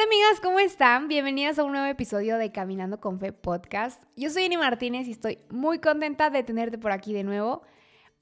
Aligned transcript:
Hola 0.00 0.06
amigas, 0.06 0.40
¿cómo 0.40 0.58
están? 0.60 1.08
Bienvenidas 1.08 1.58
a 1.58 1.62
un 1.62 1.72
nuevo 1.72 1.86
episodio 1.86 2.38
de 2.38 2.50
Caminando 2.50 3.00
con 3.00 3.20
Fe 3.20 3.34
podcast. 3.34 4.02
Yo 4.16 4.30
soy 4.30 4.44
Ani 4.46 4.56
Martínez 4.56 5.06
y 5.06 5.10
estoy 5.10 5.40
muy 5.50 5.78
contenta 5.78 6.30
de 6.30 6.42
tenerte 6.42 6.78
por 6.78 6.90
aquí 6.90 7.12
de 7.12 7.22
nuevo. 7.22 7.60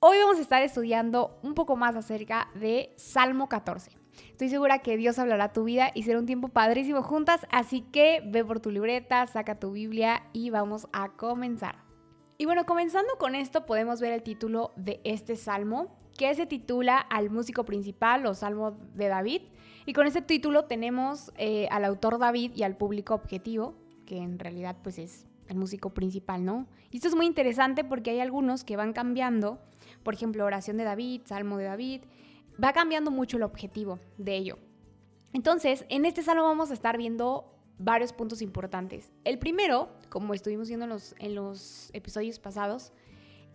Hoy 0.01 0.19
vamos 0.19 0.38
a 0.38 0.41
estar 0.41 0.61
estudiando 0.64 1.38
un 1.45 1.54
poco 1.54 1.77
más 1.77 1.95
acerca 1.95 2.51
de 2.56 2.95
Salmo 2.96 3.49
14. 3.49 3.93
Estoy 4.29 4.49
segura 4.49 4.80
que 4.80 4.96
Dios 4.96 5.21
hablará 5.21 5.53
tu 5.53 5.62
vida 5.62 5.93
y 5.95 6.03
será 6.03 6.18
un 6.18 6.27
tiempo 6.27 6.49
padrísimo 6.49 7.04
juntas, 7.04 7.46
así 7.53 7.82
que 7.82 8.25
ve 8.26 8.45
por 8.45 8.58
tu 8.58 8.72
libreta, 8.72 9.25
saca 9.29 9.61
tu 9.61 9.71
Biblia 9.71 10.25
y 10.32 10.50
vamos 10.50 10.89
a 10.93 11.11
comenzar. 11.11 11.85
Y 12.39 12.45
bueno, 12.45 12.67
comenzando 12.67 13.18
con 13.18 13.36
esto 13.36 13.67
podemos 13.67 14.00
ver 14.00 14.13
el 14.13 14.25
título 14.25 14.72
de 14.75 15.00
este 15.04 15.36
salmo, 15.36 15.96
que 16.18 16.35
se 16.35 16.46
titula 16.46 16.99
Al 16.99 17.31
músico 17.31 17.64
principal 17.64 18.26
o 18.26 18.35
Salmo 18.35 18.72
de 18.95 19.07
David. 19.07 19.43
Y 19.89 19.95
con 19.95 20.07
este 20.07 20.21
título 20.21 20.67
tenemos 20.67 21.33
eh, 21.39 21.67
al 21.71 21.83
autor 21.83 22.19
David 22.19 22.53
y 22.55 22.63
al 22.63 22.77
público 22.77 23.15
objetivo, 23.15 23.75
que 24.05 24.19
en 24.19 24.39
realidad 24.39 24.77
pues 24.83 24.99
es 24.99 25.27
el 25.47 25.57
músico 25.57 25.95
principal, 25.95 26.45
¿no? 26.45 26.67
Y 26.91 26.97
esto 26.97 27.09
es 27.09 27.14
muy 27.14 27.25
interesante 27.25 27.85
porque 27.85 28.11
hay 28.11 28.21
algunos 28.21 28.64
que 28.64 28.77
van 28.77 28.93
cambiando, 28.93 29.59
por 30.03 30.13
ejemplo, 30.13 30.45
oración 30.45 30.77
de 30.77 30.85
David, 30.85 31.23
Salmo 31.25 31.57
de 31.57 31.64
David, 31.64 32.03
va 32.62 32.75
cambiando 32.75 33.11
mucho 33.11 33.39
el 33.39 33.45
objetivo 33.45 33.98
de 34.19 34.37
ello. 34.37 34.59
Entonces, 35.33 35.87
en 35.89 36.05
este 36.05 36.23
salmo 36.23 36.42
vamos 36.42 36.70
a 36.70 36.75
estar 36.75 36.98
viendo 36.98 37.50
varios 37.78 38.12
puntos 38.12 38.42
importantes. 38.42 39.11
El 39.25 39.39
primero, 39.39 39.89
como 40.11 40.34
estuvimos 40.34 40.69
viendo 40.69 40.84
en 40.84 40.91
los, 40.91 41.14
en 41.19 41.34
los 41.34 41.89
episodios 41.95 42.39
pasados, 42.39 42.92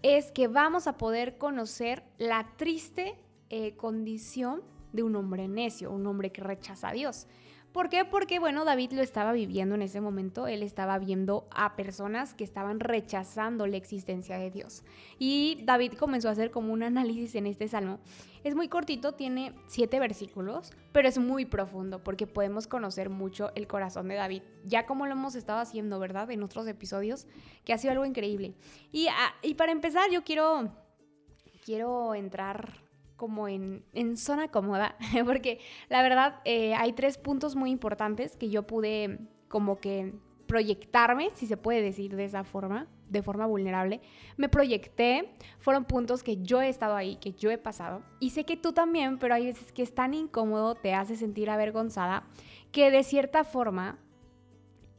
es 0.01 0.31
que 0.31 0.47
vamos 0.47 0.87
a 0.87 0.97
poder 0.97 1.37
conocer 1.37 2.03
la 2.17 2.55
triste 2.57 3.19
eh, 3.51 3.75
condición 3.75 4.72
de 4.93 5.03
un 5.03 5.15
hombre 5.15 5.47
necio, 5.47 5.91
un 5.91 6.07
hombre 6.07 6.31
que 6.31 6.41
rechaza 6.41 6.89
a 6.89 6.93
Dios. 6.93 7.27
¿Por 7.73 7.89
qué? 7.89 8.05
Porque, 8.05 8.37
bueno, 8.37 8.65
David 8.65 8.91
lo 8.91 9.01
estaba 9.01 9.31
viviendo 9.31 9.73
en 9.73 9.81
ese 9.81 9.99
momento, 9.99 10.45
él 10.45 10.61
estaba 10.61 10.99
viendo 10.99 11.47
a 11.49 11.75
personas 11.75 12.35
que 12.35 12.43
estaban 12.43 12.79
rechazando 12.79 13.65
la 13.65 13.77
existencia 13.77 14.37
de 14.37 14.51
Dios. 14.51 14.83
Y 15.17 15.63
David 15.65 15.93
comenzó 15.93 16.29
a 16.29 16.33
hacer 16.33 16.51
como 16.51 16.71
un 16.71 16.83
análisis 16.83 17.33
en 17.33 17.47
este 17.47 17.67
salmo. 17.67 17.99
Es 18.43 18.53
muy 18.53 18.67
cortito, 18.67 19.13
tiene 19.15 19.55
siete 19.65 19.99
versículos, 19.99 20.71
pero 20.91 21.07
es 21.07 21.17
muy 21.17 21.45
profundo 21.45 22.03
porque 22.03 22.27
podemos 22.27 22.67
conocer 22.67 23.09
mucho 23.09 23.51
el 23.55 23.65
corazón 23.65 24.07
de 24.07 24.15
David, 24.15 24.43
ya 24.63 24.85
como 24.85 25.07
lo 25.07 25.13
hemos 25.13 25.33
estado 25.33 25.59
haciendo, 25.59 25.97
¿verdad? 25.97 26.29
En 26.29 26.43
otros 26.43 26.67
episodios, 26.67 27.25
que 27.65 27.73
ha 27.73 27.79
sido 27.79 27.93
algo 27.93 28.05
increíble. 28.05 28.53
Y, 28.91 29.07
ah, 29.07 29.33
y 29.41 29.55
para 29.55 29.71
empezar, 29.71 30.11
yo 30.11 30.23
quiero, 30.23 30.69
quiero 31.65 32.13
entrar 32.13 32.82
como 33.23 33.47
en, 33.47 33.85
zona 34.17 34.49
cómoda, 34.49 34.97
porque 35.25 35.61
la 35.87 36.03
verdad 36.03 36.41
eh, 36.43 36.73
hay 36.75 36.91
tres 36.91 37.17
puntos 37.17 37.55
muy 37.55 37.71
importantes 37.71 38.35
que 38.35 38.49
yo 38.49 38.63
pude 38.63 39.17
como 39.47 39.79
que 39.79 40.13
proyectarme, 40.45 41.29
si 41.33 41.47
se 41.47 41.55
puede 41.55 41.81
decir 41.81 42.17
de 42.17 42.25
esa 42.25 42.43
forma, 42.43 42.85
de 43.07 43.23
forma 43.23 43.45
vulnerable. 43.45 44.01
Me 44.35 44.49
proyecté, 44.49 45.29
fueron 45.59 45.85
puntos 45.85 46.21
que 46.21 46.43
yo 46.43 46.61
he 46.61 46.67
estado 46.67 46.97
ahí, 46.97 47.15
que 47.15 47.31
yo 47.31 47.49
he 47.49 47.57
pasado. 47.57 48.03
Y 48.19 48.31
sé 48.31 48.43
que 48.43 48.57
tú 48.57 48.73
también, 48.73 49.19
pero 49.19 49.35
hay 49.35 49.45
veces 49.45 49.71
que 49.71 49.83
es 49.83 49.95
tan 49.95 50.13
incómodo, 50.13 50.75
te 50.75 50.93
hace 50.93 51.15
sentir 51.15 51.49
avergonzada, 51.49 52.25
que 52.73 52.91
de 52.91 53.03
cierta 53.03 53.45
forma 53.45 53.99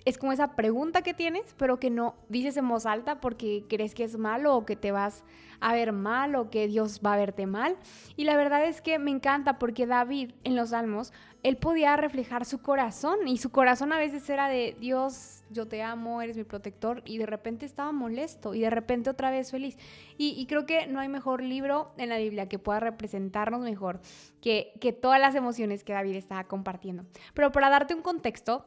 es 0.04 0.18
como 0.18 0.32
esa 0.32 0.54
pregunta 0.54 1.02
que 1.02 1.14
tienes, 1.14 1.54
pero 1.56 1.78
que 1.80 1.90
no 1.90 2.14
dices 2.28 2.56
en 2.56 2.68
voz 2.68 2.84
alta 2.86 3.20
porque 3.20 3.64
crees 3.68 3.94
que 3.94 4.04
es 4.04 4.18
malo 4.18 4.54
o 4.56 4.66
que 4.66 4.76
te 4.76 4.92
vas 4.92 5.24
a 5.60 5.72
ver 5.72 5.92
mal 5.92 6.34
o 6.34 6.50
que 6.50 6.68
Dios 6.68 7.00
va 7.04 7.14
a 7.14 7.16
verte 7.16 7.46
mal. 7.46 7.76
Y 8.16 8.24
la 8.24 8.36
verdad 8.36 8.64
es 8.64 8.82
que 8.82 8.98
me 8.98 9.10
encanta 9.10 9.58
porque 9.58 9.86
David 9.86 10.32
en 10.44 10.56
los 10.56 10.70
salmos, 10.70 11.12
él 11.42 11.56
podía 11.56 11.96
reflejar 11.96 12.44
su 12.44 12.60
corazón 12.60 13.28
y 13.28 13.38
su 13.38 13.50
corazón 13.50 13.92
a 13.92 13.98
veces 13.98 14.28
era 14.28 14.48
de 14.48 14.76
Dios, 14.78 15.42
yo 15.50 15.66
te 15.68 15.82
amo, 15.82 16.20
eres 16.20 16.36
mi 16.36 16.44
protector 16.44 17.02
y 17.06 17.18
de 17.18 17.26
repente 17.26 17.64
estaba 17.64 17.92
molesto 17.92 18.54
y 18.54 18.60
de 18.60 18.70
repente 18.70 19.08
otra 19.08 19.30
vez 19.30 19.50
feliz. 19.50 19.78
Y, 20.18 20.44
creo 20.46 20.66
que 20.66 20.86
no 20.86 21.00
hay 21.00 21.08
mejor 21.08 21.42
libro 21.42 21.92
en 21.96 22.08
la 22.10 22.18
Biblia 22.18 22.48
que 22.48 22.58
pueda 22.58 22.80
representarnos 22.80 23.62
mejor 23.62 24.00
que, 24.40 24.74
que 24.80 24.92
todas 24.92 25.20
las 25.20 25.34
emociones 25.34 25.82
que 25.82 25.92
David 25.92 26.16
estaba 26.16 26.44
compartiendo. 26.44 27.04
Pero 27.32 27.52
para 27.52 27.68
darte 27.70 27.94
un 27.94 28.02
contexto, 28.02 28.66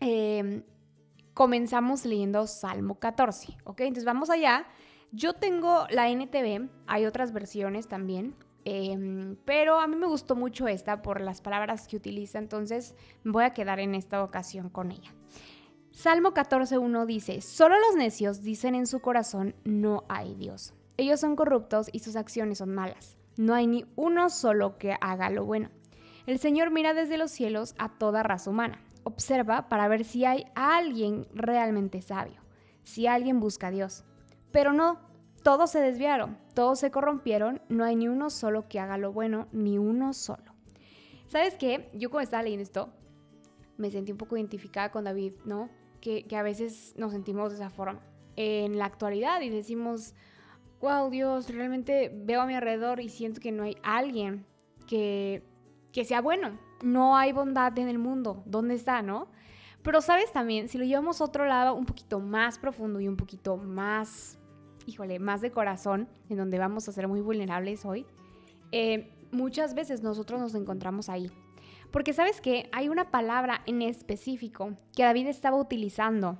Em, 0.00 0.62
comenzamos 1.34 2.04
leyendo 2.04 2.46
Salmo 2.46 2.98
14, 2.98 3.56
¿ok? 3.64 3.80
Entonces 3.80 4.04
vamos 4.04 4.30
allá. 4.30 4.66
Yo 5.12 5.34
tengo 5.34 5.86
la 5.90 6.08
NTV, 6.08 6.68
hay 6.86 7.06
otras 7.06 7.32
versiones 7.32 7.86
también, 7.86 8.34
em, 8.64 9.36
pero 9.44 9.78
a 9.78 9.86
mí 9.86 9.96
me 9.96 10.06
gustó 10.06 10.34
mucho 10.34 10.66
esta 10.66 11.02
por 11.02 11.20
las 11.20 11.40
palabras 11.40 11.86
que 11.86 11.96
utiliza, 11.96 12.38
entonces 12.38 12.96
voy 13.24 13.44
a 13.44 13.54
quedar 13.54 13.78
en 13.78 13.94
esta 13.94 14.24
ocasión 14.24 14.70
con 14.70 14.90
ella. 14.90 15.14
Salmo 15.92 16.34
14.1 16.34 17.06
dice, 17.06 17.40
solo 17.40 17.76
los 17.78 17.94
necios 17.94 18.42
dicen 18.42 18.74
en 18.74 18.88
su 18.88 19.00
corazón, 19.00 19.54
no 19.62 20.02
hay 20.08 20.34
Dios. 20.34 20.74
Ellos 20.96 21.20
son 21.20 21.36
corruptos 21.36 21.88
y 21.92 22.00
sus 22.00 22.16
acciones 22.16 22.58
son 22.58 22.74
malas. 22.74 23.16
No 23.36 23.54
hay 23.54 23.68
ni 23.68 23.84
uno 23.94 24.30
solo 24.30 24.78
que 24.78 24.96
haga 25.00 25.30
lo 25.30 25.44
bueno. 25.44 25.70
El 26.26 26.40
Señor 26.40 26.70
mira 26.70 26.94
desde 26.94 27.18
los 27.18 27.30
cielos 27.30 27.76
a 27.78 27.90
toda 27.98 28.24
raza 28.24 28.50
humana 28.50 28.80
observa 29.04 29.68
para 29.68 29.88
ver 29.88 30.04
si 30.04 30.24
hay 30.24 30.46
alguien 30.54 31.26
realmente 31.32 32.02
sabio, 32.02 32.40
si 32.82 33.06
alguien 33.06 33.40
busca 33.40 33.68
a 33.68 33.70
Dios. 33.70 34.04
Pero 34.50 34.72
no, 34.72 35.00
todos 35.42 35.70
se 35.70 35.80
desviaron, 35.80 36.38
todos 36.54 36.78
se 36.78 36.90
corrompieron, 36.90 37.60
no 37.68 37.84
hay 37.84 37.96
ni 37.96 38.08
uno 38.08 38.30
solo 38.30 38.68
que 38.68 38.80
haga 38.80 38.98
lo 38.98 39.12
bueno, 39.12 39.46
ni 39.52 39.78
uno 39.78 40.12
solo. 40.12 40.54
¿Sabes 41.26 41.54
qué? 41.56 41.88
Yo 41.94 42.10
cuando 42.10 42.24
estaba 42.24 42.42
leyendo 42.42 42.62
esto, 42.62 42.92
me 43.76 43.90
sentí 43.90 44.12
un 44.12 44.18
poco 44.18 44.36
identificada 44.36 44.90
con 44.90 45.04
David, 45.04 45.34
¿no? 45.44 45.68
Que, 46.00 46.24
que 46.26 46.36
a 46.36 46.42
veces 46.42 46.94
nos 46.96 47.12
sentimos 47.12 47.50
de 47.50 47.56
esa 47.56 47.70
forma 47.70 48.00
en 48.36 48.78
la 48.78 48.84
actualidad 48.84 49.40
y 49.40 49.48
decimos, 49.48 50.14
wow, 50.80 51.10
Dios, 51.10 51.48
realmente 51.48 52.10
veo 52.14 52.40
a 52.40 52.46
mi 52.46 52.54
alrededor 52.54 53.00
y 53.00 53.08
siento 53.08 53.40
que 53.40 53.52
no 53.52 53.62
hay 53.62 53.76
alguien 53.82 54.46
que, 54.86 55.42
que 55.92 56.04
sea 56.04 56.20
bueno, 56.20 56.58
no 56.84 57.16
hay 57.16 57.32
bondad 57.32 57.76
en 57.78 57.88
el 57.88 57.98
mundo. 57.98 58.42
¿Dónde 58.46 58.74
está, 58.74 59.02
no? 59.02 59.28
Pero 59.82 60.00
sabes 60.00 60.32
también, 60.32 60.68
si 60.68 60.78
lo 60.78 60.84
llevamos 60.84 61.20
a 61.20 61.24
otro 61.24 61.46
lado 61.46 61.74
un 61.74 61.86
poquito 61.86 62.20
más 62.20 62.58
profundo 62.58 63.00
y 63.00 63.08
un 63.08 63.16
poquito 63.16 63.56
más, 63.56 64.38
híjole, 64.86 65.18
más 65.18 65.40
de 65.40 65.50
corazón, 65.50 66.08
en 66.28 66.38
donde 66.38 66.58
vamos 66.58 66.88
a 66.88 66.92
ser 66.92 67.08
muy 67.08 67.20
vulnerables 67.20 67.84
hoy, 67.84 68.06
eh, 68.72 69.10
muchas 69.30 69.74
veces 69.74 70.02
nosotros 70.02 70.40
nos 70.40 70.54
encontramos 70.54 71.08
ahí. 71.08 71.30
Porque 71.90 72.12
sabes 72.12 72.40
que 72.40 72.68
hay 72.72 72.88
una 72.88 73.10
palabra 73.10 73.62
en 73.66 73.82
específico 73.82 74.74
que 74.96 75.02
David 75.02 75.26
estaba 75.26 75.58
utilizando 75.58 76.38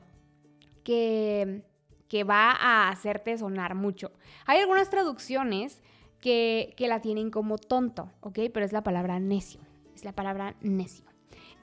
que, 0.82 1.64
que 2.08 2.24
va 2.24 2.50
a 2.52 2.88
hacerte 2.88 3.36
sonar 3.36 3.74
mucho. 3.74 4.10
Hay 4.46 4.58
algunas 4.58 4.90
traducciones 4.90 5.82
que, 6.20 6.74
que 6.76 6.88
la 6.88 7.00
tienen 7.00 7.30
como 7.30 7.58
tonto, 7.58 8.10
¿ok? 8.20 8.38
Pero 8.52 8.64
es 8.64 8.72
la 8.72 8.82
palabra 8.82 9.20
necio 9.20 9.60
es 9.94 10.04
la 10.04 10.12
palabra 10.12 10.56
necio. 10.60 11.04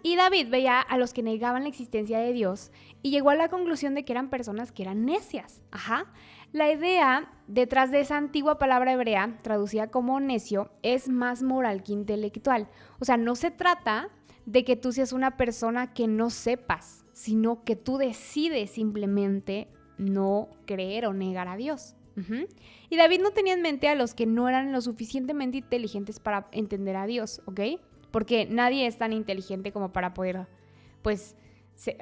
Y 0.03 0.16
David 0.16 0.47
veía 0.50 0.80
a 0.80 0.97
los 0.97 1.14
que 1.14 1.22
negaban 1.22 1.64
la 1.64 1.69
existencia 1.69 2.19
de 2.19 2.34
Dios 2.34 2.72
y 3.03 3.12
llegó 3.12 3.30
a 3.30 3.36
la 3.36 3.50
conclusión 3.50 3.94
de 3.94 4.03
que 4.03 4.14
eran 4.14 4.30
personas 4.30 4.72
que 4.72 4.84
eran 4.84 5.06
necias. 5.06 5.62
Ajá. 5.72 6.12
La 6.52 6.72
idea 6.72 7.31
detrás 7.47 7.92
de 7.92 8.02
esa 8.02 8.18
antigua 8.18 8.58
palabra 8.58 8.94
hebrea, 8.94 9.38
traducida 9.42 9.92
como 9.92 10.19
necio, 10.19 10.72
es 10.81 11.08
más 11.08 11.44
moral 11.44 11.84
que 11.84 11.94
intelectual. 11.94 12.68
O 13.00 13.06
sea, 13.06 13.18
no 13.18 13.36
se 13.36 13.52
trata 13.52 14.09
de 14.46 14.66
que 14.66 14.75
tú 14.75 14.92
seas 14.92 15.13
una 15.13 15.38
persona 15.38 15.94
que 15.94 16.08
no 16.08 16.30
sepas, 16.30 17.06
sino 17.13 17.63
que 17.63 17.75
tú 17.75 17.98
decides 17.98 18.72
simplemente 18.72 19.68
no 19.98 20.50
creer 20.66 21.06
o 21.06 21.13
negar 21.13 21.48
a 21.48 21.58
Dios. 21.58 21.96
Y 22.90 22.98
David 22.98 23.22
no 23.22 23.31
tenía 23.31 23.53
en 23.53 23.62
mente 23.62 23.88
a 23.88 23.96
los 23.96 24.13
que 24.13 24.25
no 24.25 24.48
eran 24.48 24.72
lo 24.72 24.81
suficientemente 24.81 25.58
inteligentes 25.58 26.19
para 26.19 26.50
entender 26.52 26.96
a 26.96 27.08
Dios, 27.08 27.42
¿ok? 27.45 27.62
Porque 28.12 28.46
nadie 28.46 28.88
es 28.88 28.98
tan 28.98 29.13
inteligente 29.13 29.72
como 29.72 29.92
para 29.92 30.13
poder, 30.13 30.48
pues, 31.02 31.36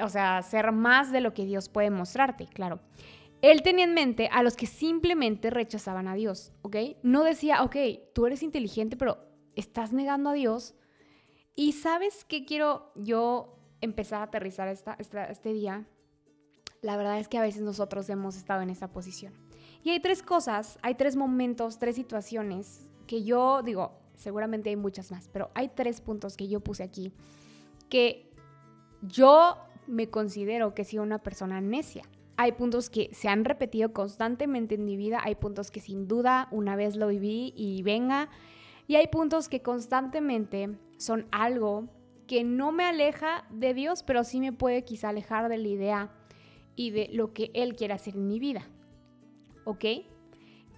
o 0.02 0.10
sea, 0.10 0.42
ser 0.42 0.72
más 0.72 1.12
de 1.12 1.22
lo 1.22 1.34
que 1.34 1.46
Dios 1.46 1.70
puede 1.70 1.90
mostrarte, 1.90 2.48
claro. 2.48 2.80
Él 3.42 3.62
tenía 3.62 3.86
en 3.86 3.94
mente 3.94 4.28
a 4.32 4.44
los 4.44 4.58
que 4.58 4.66
simplemente 4.66 5.50
rechazaban 5.50 6.08
a 6.08 6.16
Dios, 6.16 6.52
¿ok? 6.62 6.76
No 7.04 7.24
decía, 7.24 7.64
ok, 7.64 7.76
tú 8.14 8.26
eres 8.26 8.44
inteligente, 8.44 8.98
pero 8.98 9.18
estás 9.56 9.94
negando 9.94 10.32
a 10.32 10.34
Dios. 10.34 10.76
Y 11.56 11.72
sabes 11.74 12.26
qué 12.26 12.44
quiero 12.46 12.92
yo 12.96 13.60
empezar 13.82 14.22
a 14.22 14.26
aterrizar 14.26 14.68
esta, 14.68 14.94
este 14.96 15.54
día? 15.54 15.86
La 16.82 16.98
verdad 16.98 17.20
es 17.20 17.28
que 17.28 17.38
a 17.38 17.42
veces 17.42 17.62
nosotros 17.62 18.10
hemos 18.10 18.36
estado 18.36 18.62
en 18.62 18.70
esa 18.70 18.92
posición. 18.92 19.34
Y 19.84 19.92
hay 19.92 20.00
tres 20.00 20.24
cosas, 20.24 20.78
hay 20.82 20.96
tres 20.96 21.16
momentos, 21.16 21.80
tres 21.80 21.96
situaciones 21.96 22.90
que 23.08 23.24
yo 23.24 23.62
digo, 23.64 23.99
seguramente 24.20 24.70
hay 24.70 24.76
muchas 24.76 25.12
más, 25.12 25.28
pero 25.34 25.50
hay 25.56 25.70
tres 25.70 26.02
puntos 26.02 26.38
que 26.38 26.48
yo 26.48 26.60
puse 26.60 26.84
aquí 26.84 27.12
que 27.90 28.32
yo 29.02 29.58
me 29.88 30.10
considero 30.10 30.74
que 30.74 30.86
soy 30.86 31.00
una 31.00 31.20
persona 31.20 31.60
necia. 31.60 32.04
Hay 32.38 32.54
puntos 32.54 32.90
que 32.90 33.10
se 33.14 33.28
han 33.28 33.44
repetido 33.44 33.92
constantemente 33.92 34.76
en 34.76 34.86
mi 34.86 34.96
vida, 34.96 35.20
hay 35.22 35.36
puntos 35.36 35.72
que 35.72 35.82
sin 35.82 36.08
duda 36.08 36.48
una 36.52 36.76
vez 36.76 36.96
lo 36.96 37.08
viví 37.08 37.54
y 37.58 37.82
venga, 37.82 38.30
y 38.88 38.96
hay 38.96 39.08
puntos 39.08 39.50
que 39.50 39.62
constantemente 39.62 40.70
son 40.98 41.28
algo 41.32 41.90
que 42.28 42.44
no 42.44 42.72
me 42.72 42.86
aleja 42.86 43.46
de 43.50 43.74
Dios, 43.74 44.04
pero 44.04 44.24
sí 44.24 44.40
me 44.40 44.54
puede 44.54 44.86
quizá 44.86 45.10
alejar 45.10 45.50
de 45.50 45.58
la 45.58 45.68
idea 45.68 46.12
y 46.76 46.92
de 46.92 47.10
lo 47.12 47.34
que 47.34 47.52
Él 47.54 47.76
quiere 47.76 47.94
hacer 47.94 48.16
en 48.16 48.28
mi 48.28 48.40
vida. 48.40 48.68
¿Ok? 49.66 49.86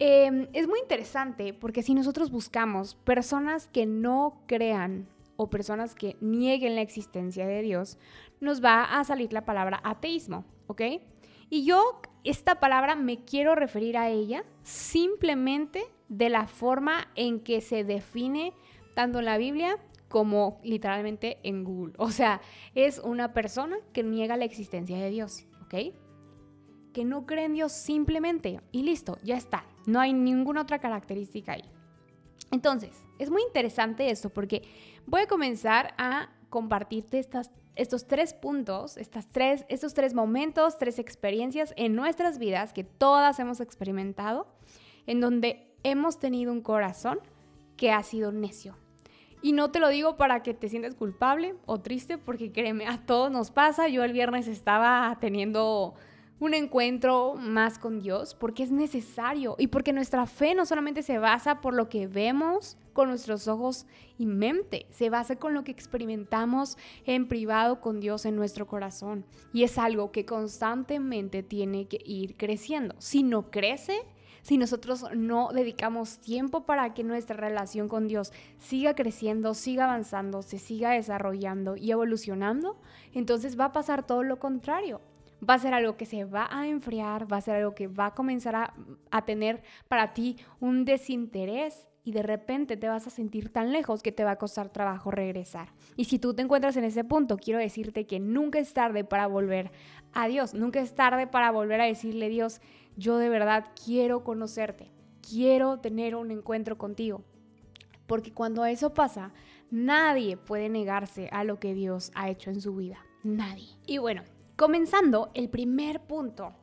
Em, 0.03 0.48
es 0.53 0.68
muy 0.68 0.80
interesante 0.80 1.53
porque 1.53 1.83
si 1.83 1.94
nosotros 1.94 2.31
buscamos 2.31 2.95
personas 2.95 3.68
que 3.68 3.86
no 3.86 4.42
crean 4.48 5.07
o 5.36 5.51
personas 5.51 5.94
que 5.94 6.18
nieguen 6.21 6.74
la 6.74 6.81
existencia 6.81 7.45
de 7.45 7.62
Dios, 7.62 8.00
nos 8.39 8.65
va 8.65 8.83
a 8.83 9.03
salir 9.03 9.31
la 9.31 9.45
palabra 9.45 9.80
ateísmo, 9.83 10.44
¿ok? 10.65 10.81
Y 11.51 11.65
yo 11.65 12.01
esta 12.24 12.59
palabra 12.59 12.95
me 12.95 13.24
quiero 13.25 13.53
referir 13.53 13.95
a 13.95 14.09
ella 14.09 14.44
simplemente 14.63 15.83
de 16.09 16.30
la 16.30 16.48
forma 16.48 17.07
en 17.13 17.39
que 17.39 17.62
se 17.62 17.83
define 17.83 18.53
tanto 18.95 19.19
en 19.19 19.25
la 19.25 19.38
Biblia 19.38 19.77
como 20.07 20.59
literalmente 20.63 21.38
en 21.44 21.63
Google. 21.63 21.94
O 22.00 22.09
sea, 22.09 22.42
es 22.74 22.98
una 22.98 23.33
persona 23.33 23.77
que 23.94 24.01
niega 24.01 24.36
la 24.36 24.45
existencia 24.45 24.98
de 24.98 25.12
Dios, 25.12 25.45
¿ok? 25.63 25.94
Que 26.93 27.05
no 27.05 27.25
cree 27.25 27.45
en 27.45 27.53
Dios 27.53 27.71
simplemente 27.71 28.59
y 28.71 28.83
listo, 28.83 29.17
ya 29.23 29.38
está. 29.38 29.65
No 29.85 29.99
hay 29.99 30.13
ninguna 30.13 30.61
otra 30.61 30.79
característica 30.79 31.53
ahí. 31.53 31.63
Entonces, 32.51 33.05
es 33.17 33.29
muy 33.29 33.41
interesante 33.43 34.09
esto 34.09 34.29
porque 34.29 34.63
voy 35.05 35.21
a 35.21 35.27
comenzar 35.27 35.93
a 35.97 36.29
compartirte 36.49 37.17
estas, 37.17 37.51
estos 37.75 38.07
tres 38.07 38.33
puntos, 38.33 38.97
estas 38.97 39.27
tres, 39.29 39.65
estos 39.69 39.93
tres 39.93 40.13
momentos, 40.13 40.77
tres 40.77 40.99
experiencias 40.99 41.73
en 41.77 41.95
nuestras 41.95 42.38
vidas 42.38 42.73
que 42.73 42.83
todas 42.83 43.39
hemos 43.39 43.61
experimentado, 43.61 44.47
en 45.07 45.21
donde 45.21 45.73
hemos 45.83 46.19
tenido 46.19 46.51
un 46.51 46.61
corazón 46.61 47.19
que 47.77 47.91
ha 47.91 48.03
sido 48.03 48.31
necio. 48.31 48.75
Y 49.41 49.53
no 49.53 49.71
te 49.71 49.79
lo 49.79 49.89
digo 49.89 50.17
para 50.17 50.43
que 50.43 50.53
te 50.53 50.69
sientas 50.69 50.93
culpable 50.93 51.55
o 51.65 51.79
triste, 51.79 52.17
porque 52.19 52.51
créeme, 52.51 52.85
a 52.85 53.03
todos 53.05 53.31
nos 53.31 53.49
pasa. 53.49 53.88
Yo 53.88 54.03
el 54.03 54.13
viernes 54.13 54.47
estaba 54.47 55.17
teniendo 55.19 55.95
un 56.41 56.55
encuentro 56.55 57.35
más 57.35 57.77
con 57.77 57.99
Dios 57.99 58.33
porque 58.33 58.63
es 58.63 58.71
necesario 58.71 59.55
y 59.59 59.67
porque 59.67 59.93
nuestra 59.93 60.25
fe 60.25 60.55
no 60.55 60.65
solamente 60.65 61.03
se 61.03 61.19
basa 61.19 61.61
por 61.61 61.75
lo 61.75 61.88
que 61.88 62.07
vemos 62.07 62.77
con 62.93 63.09
nuestros 63.09 63.47
ojos 63.47 63.85
y 64.17 64.25
mente, 64.25 64.88
se 64.89 65.11
basa 65.11 65.35
con 65.35 65.53
lo 65.53 65.63
que 65.63 65.71
experimentamos 65.71 66.79
en 67.05 67.27
privado 67.27 67.79
con 67.79 67.99
Dios 67.99 68.25
en 68.25 68.35
nuestro 68.35 68.65
corazón 68.65 69.23
y 69.53 69.63
es 69.63 69.77
algo 69.77 70.11
que 70.11 70.25
constantemente 70.25 71.43
tiene 71.43 71.88
que 71.88 72.01
ir 72.03 72.35
creciendo. 72.38 72.95
Si 72.97 73.21
no 73.21 73.51
crece, 73.51 73.99
si 74.41 74.57
nosotros 74.57 75.05
no 75.15 75.49
dedicamos 75.53 76.17
tiempo 76.17 76.65
para 76.65 76.95
que 76.95 77.03
nuestra 77.03 77.38
relación 77.38 77.88
con 77.88 78.07
Dios 78.07 78.33
siga 78.57 78.95
creciendo, 78.95 79.53
siga 79.53 79.83
avanzando, 79.83 80.41
se 80.41 80.57
siga 80.57 80.89
desarrollando 80.89 81.75
y 81.75 81.91
evolucionando, 81.91 82.77
entonces 83.13 83.59
va 83.59 83.65
a 83.65 83.73
pasar 83.73 84.07
todo 84.07 84.23
lo 84.23 84.39
contrario 84.39 85.01
va 85.47 85.55
a 85.55 85.59
ser 85.59 85.73
algo 85.73 85.97
que 85.97 86.05
se 86.05 86.25
va 86.25 86.47
a 86.51 86.67
enfriar, 86.67 87.31
va 87.31 87.38
a 87.38 87.41
ser 87.41 87.55
algo 87.55 87.73
que 87.73 87.88
va 87.88 88.07
a 88.07 88.13
comenzar 88.13 88.55
a, 88.55 89.25
tener 89.25 89.63
para 89.88 90.13
ti 90.13 90.38
un 90.59 90.85
desinterés 90.85 91.88
y 92.03 92.11
de 92.11 92.23
repente 92.23 92.77
te 92.77 92.88
vas 92.88 93.05
a 93.05 93.11
sentir 93.11 93.49
tan 93.49 93.71
lejos 93.71 94.01
que 94.01 94.11
te 94.11 94.23
va 94.23 94.31
a 94.31 94.38
costar 94.38 94.69
trabajo 94.69 95.11
regresar. 95.11 95.73
Y 95.95 96.05
si 96.05 96.17
tú 96.17 96.33
te 96.33 96.41
encuentras 96.41 96.75
en 96.77 96.83
ese 96.83 97.03
punto, 97.03 97.38
quiero 97.38 97.59
decirte 97.59 98.07
que 98.07 98.19
nunca 98.19 98.59
es 98.59 98.73
tarde 98.73 99.03
para 99.03 99.27
volver 99.27 99.71
a 100.13 100.27
Dios, 100.27 100.53
nunca 100.53 100.79
es 100.79 100.95
tarde 100.95 101.27
para 101.27 101.51
volver 101.51 101.81
a 101.81 101.85
decirle, 101.85 102.29
Dios, 102.29 102.59
yo 102.97 103.17
de 103.17 103.29
verdad 103.29 103.67
quiero 103.85 104.23
conocerte, 104.23 104.91
quiero 105.27 105.79
tener 105.79 106.15
un 106.15 106.31
encuentro 106.31 106.77
contigo. 106.77 107.23
Porque 108.07 108.33
cuando 108.33 108.65
eso 108.65 108.93
pasa, 108.93 109.31
nadie 109.69 110.35
puede 110.38 110.69
negarse 110.69 111.29
a 111.31 111.43
lo 111.43 111.59
que 111.59 111.73
Dios 111.73 112.11
ha 112.13 112.29
hecho 112.29 112.49
en 112.49 112.59
su 112.59 112.75
vida. 112.75 112.97
Nadie. 113.23 113.69
Y 113.85 113.99
bueno, 113.99 114.23
Comenzando, 114.62 115.31
el 115.34 115.50
primer 115.50 116.02
punto 116.02 116.54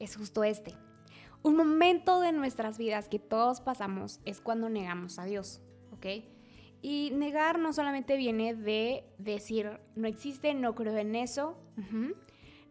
es 0.00 0.16
justo 0.16 0.42
este. 0.42 0.74
Un 1.44 1.54
momento 1.54 2.20
de 2.20 2.32
nuestras 2.32 2.78
vidas 2.78 3.08
que 3.08 3.20
todos 3.20 3.60
pasamos 3.60 4.18
es 4.24 4.40
cuando 4.40 4.68
negamos 4.68 5.20
a 5.20 5.24
Dios, 5.24 5.62
¿ok? 5.92 6.24
Y 6.82 7.12
negar 7.14 7.60
no 7.60 7.72
solamente 7.72 8.16
viene 8.16 8.56
de 8.56 9.04
decir, 9.18 9.78
no 9.94 10.08
existe, 10.08 10.52
no 10.54 10.74
creo 10.74 10.96
en 10.96 11.14
eso. 11.14 11.56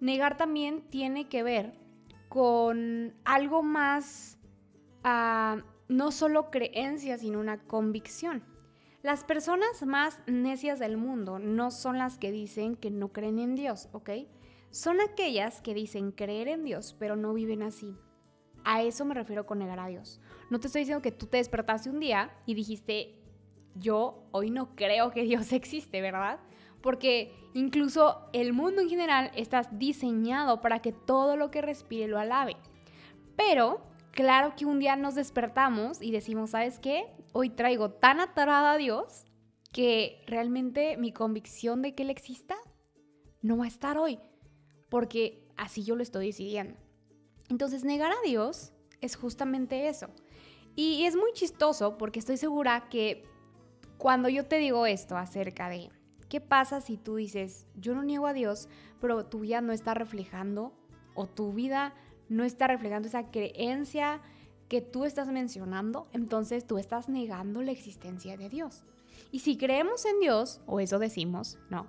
Negar 0.02 0.36
también 0.36 0.82
tiene 0.90 1.30
que 1.30 1.42
ver 1.42 1.74
con 2.28 3.14
algo 3.24 3.64
más, 3.64 4.38
uh, 5.06 5.62
no 5.88 6.12
solo 6.12 6.52
creencia, 6.52 7.18
sino 7.18 7.40
una 7.40 7.60
convicción. 7.60 8.44
Las 9.06 9.24
personas 9.24 9.86
más 9.86 10.20
necias 10.26 10.80
del 10.80 10.98
mundo 10.98 11.38
no 11.38 11.70
son 11.70 12.00
las 12.00 12.18
que 12.18 12.32
dicen 12.32 12.76
que 12.76 12.90
no 12.90 13.10
creen 13.10 13.38
en 13.38 13.54
Dios, 13.54 13.88
¿ok? 13.92 14.10
Son 14.72 15.00
aquellas 15.00 15.62
que 15.62 15.76
dicen 15.76 16.12
creer 16.12 16.48
en 16.48 16.64
Dios, 16.64 16.96
pero 16.98 17.16
no 17.16 17.32
viven 17.36 17.62
así. 17.62 17.96
A 18.64 18.82
eso 18.82 19.06
me 19.06 19.14
refiero 19.14 19.46
con 19.46 19.60
negar 19.60 19.80
a 19.80 19.86
Dios. 19.86 20.20
No 20.50 20.60
te 20.60 20.66
estoy 20.66 20.82
diciendo 20.82 21.04
que 21.04 21.12
tú 21.12 21.28
te 21.28 21.38
despertaste 21.38 21.92
un 21.92 22.00
día 22.00 22.32
y 22.48 22.56
dijiste, 22.56 23.22
yo 23.76 24.24
hoy 24.32 24.50
no 24.50 24.76
creo 24.76 25.12
que 25.12 25.22
Dios 25.22 25.52
existe, 25.54 26.02
¿verdad? 26.02 26.40
Porque 26.82 27.32
incluso 27.54 28.28
el 28.34 28.54
mundo 28.54 28.82
en 28.82 28.90
general 28.90 29.30
está 29.36 29.70
diseñado 29.72 30.62
para 30.62 30.80
que 30.80 30.94
todo 30.94 31.38
lo 31.38 31.52
que 31.52 31.62
respire 31.62 32.08
lo 32.08 32.18
alabe. 32.18 32.58
Pero 33.36 33.82
claro 34.16 34.56
que 34.56 34.66
un 34.66 34.80
día 34.80 34.96
nos 34.96 35.14
despertamos 35.14 36.02
y 36.02 36.10
decimos, 36.10 36.52
¿sabes 36.52 36.80
qué? 36.80 37.06
Hoy 37.34 37.52
traigo 37.52 37.92
tan 37.92 38.20
atarada 38.20 38.72
a 38.72 38.78
Dios 38.78 39.26
que 39.72 40.24
realmente 40.26 40.98
mi 40.98 41.12
convicción 41.12 41.84
de 41.84 41.94
que 41.94 42.04
Él 42.04 42.10
exista 42.10 42.56
no 43.42 43.58
va 43.58 43.66
a 43.66 43.68
estar 43.68 44.00
hoy, 44.00 44.18
porque 44.90 45.48
así 45.58 45.84
yo 45.84 45.96
lo 45.96 46.02
estoy 46.02 46.28
decidiendo. 46.28 46.78
Entonces, 47.50 47.84
negar 47.84 48.12
a 48.12 48.22
Dios 48.26 48.72
es 49.02 49.16
justamente 49.16 49.88
eso. 49.88 50.08
Y 50.76 51.06
es 51.06 51.16
muy 51.16 51.32
chistoso 51.34 51.98
porque 51.98 52.20
estoy 52.20 52.38
segura 52.38 52.90
que 52.90 53.24
cuando 53.98 54.30
yo 54.30 54.46
te 54.46 54.58
digo 54.58 54.86
esto 54.88 55.16
acerca 55.18 55.70
de 55.70 55.90
qué 56.30 56.42
pasa 56.42 56.82
si 56.82 56.98
tú 56.98 57.18
dices, 57.18 57.68
yo 57.76 57.94
no 57.94 58.04
niego 58.04 58.28
a 58.28 58.34
Dios, 58.34 58.68
pero 59.00 59.26
tu 59.26 59.42
vida 59.42 59.62
no 59.62 59.74
está 59.74 59.94
reflejando 59.94 60.74
o 61.14 61.28
tu 61.28 61.54
vida 61.54 61.94
no 62.30 62.44
está 62.44 62.68
reflejando 62.68 63.08
esa 63.08 63.32
creencia 63.32 64.22
que 64.68 64.82
tú 64.82 65.06
estás 65.06 65.28
mencionando, 65.28 66.08
entonces 66.12 66.66
tú 66.66 66.78
estás 66.78 67.10
negando 67.10 67.62
la 67.62 67.72
existencia 67.72 68.38
de 68.38 68.50
Dios. 68.50 68.84
Y 69.32 69.40
si 69.40 69.58
creemos 69.58 70.06
en 70.06 70.20
Dios, 70.20 70.62
o 70.66 70.80
eso 70.80 71.00
decimos, 71.00 71.58
no, 71.70 71.88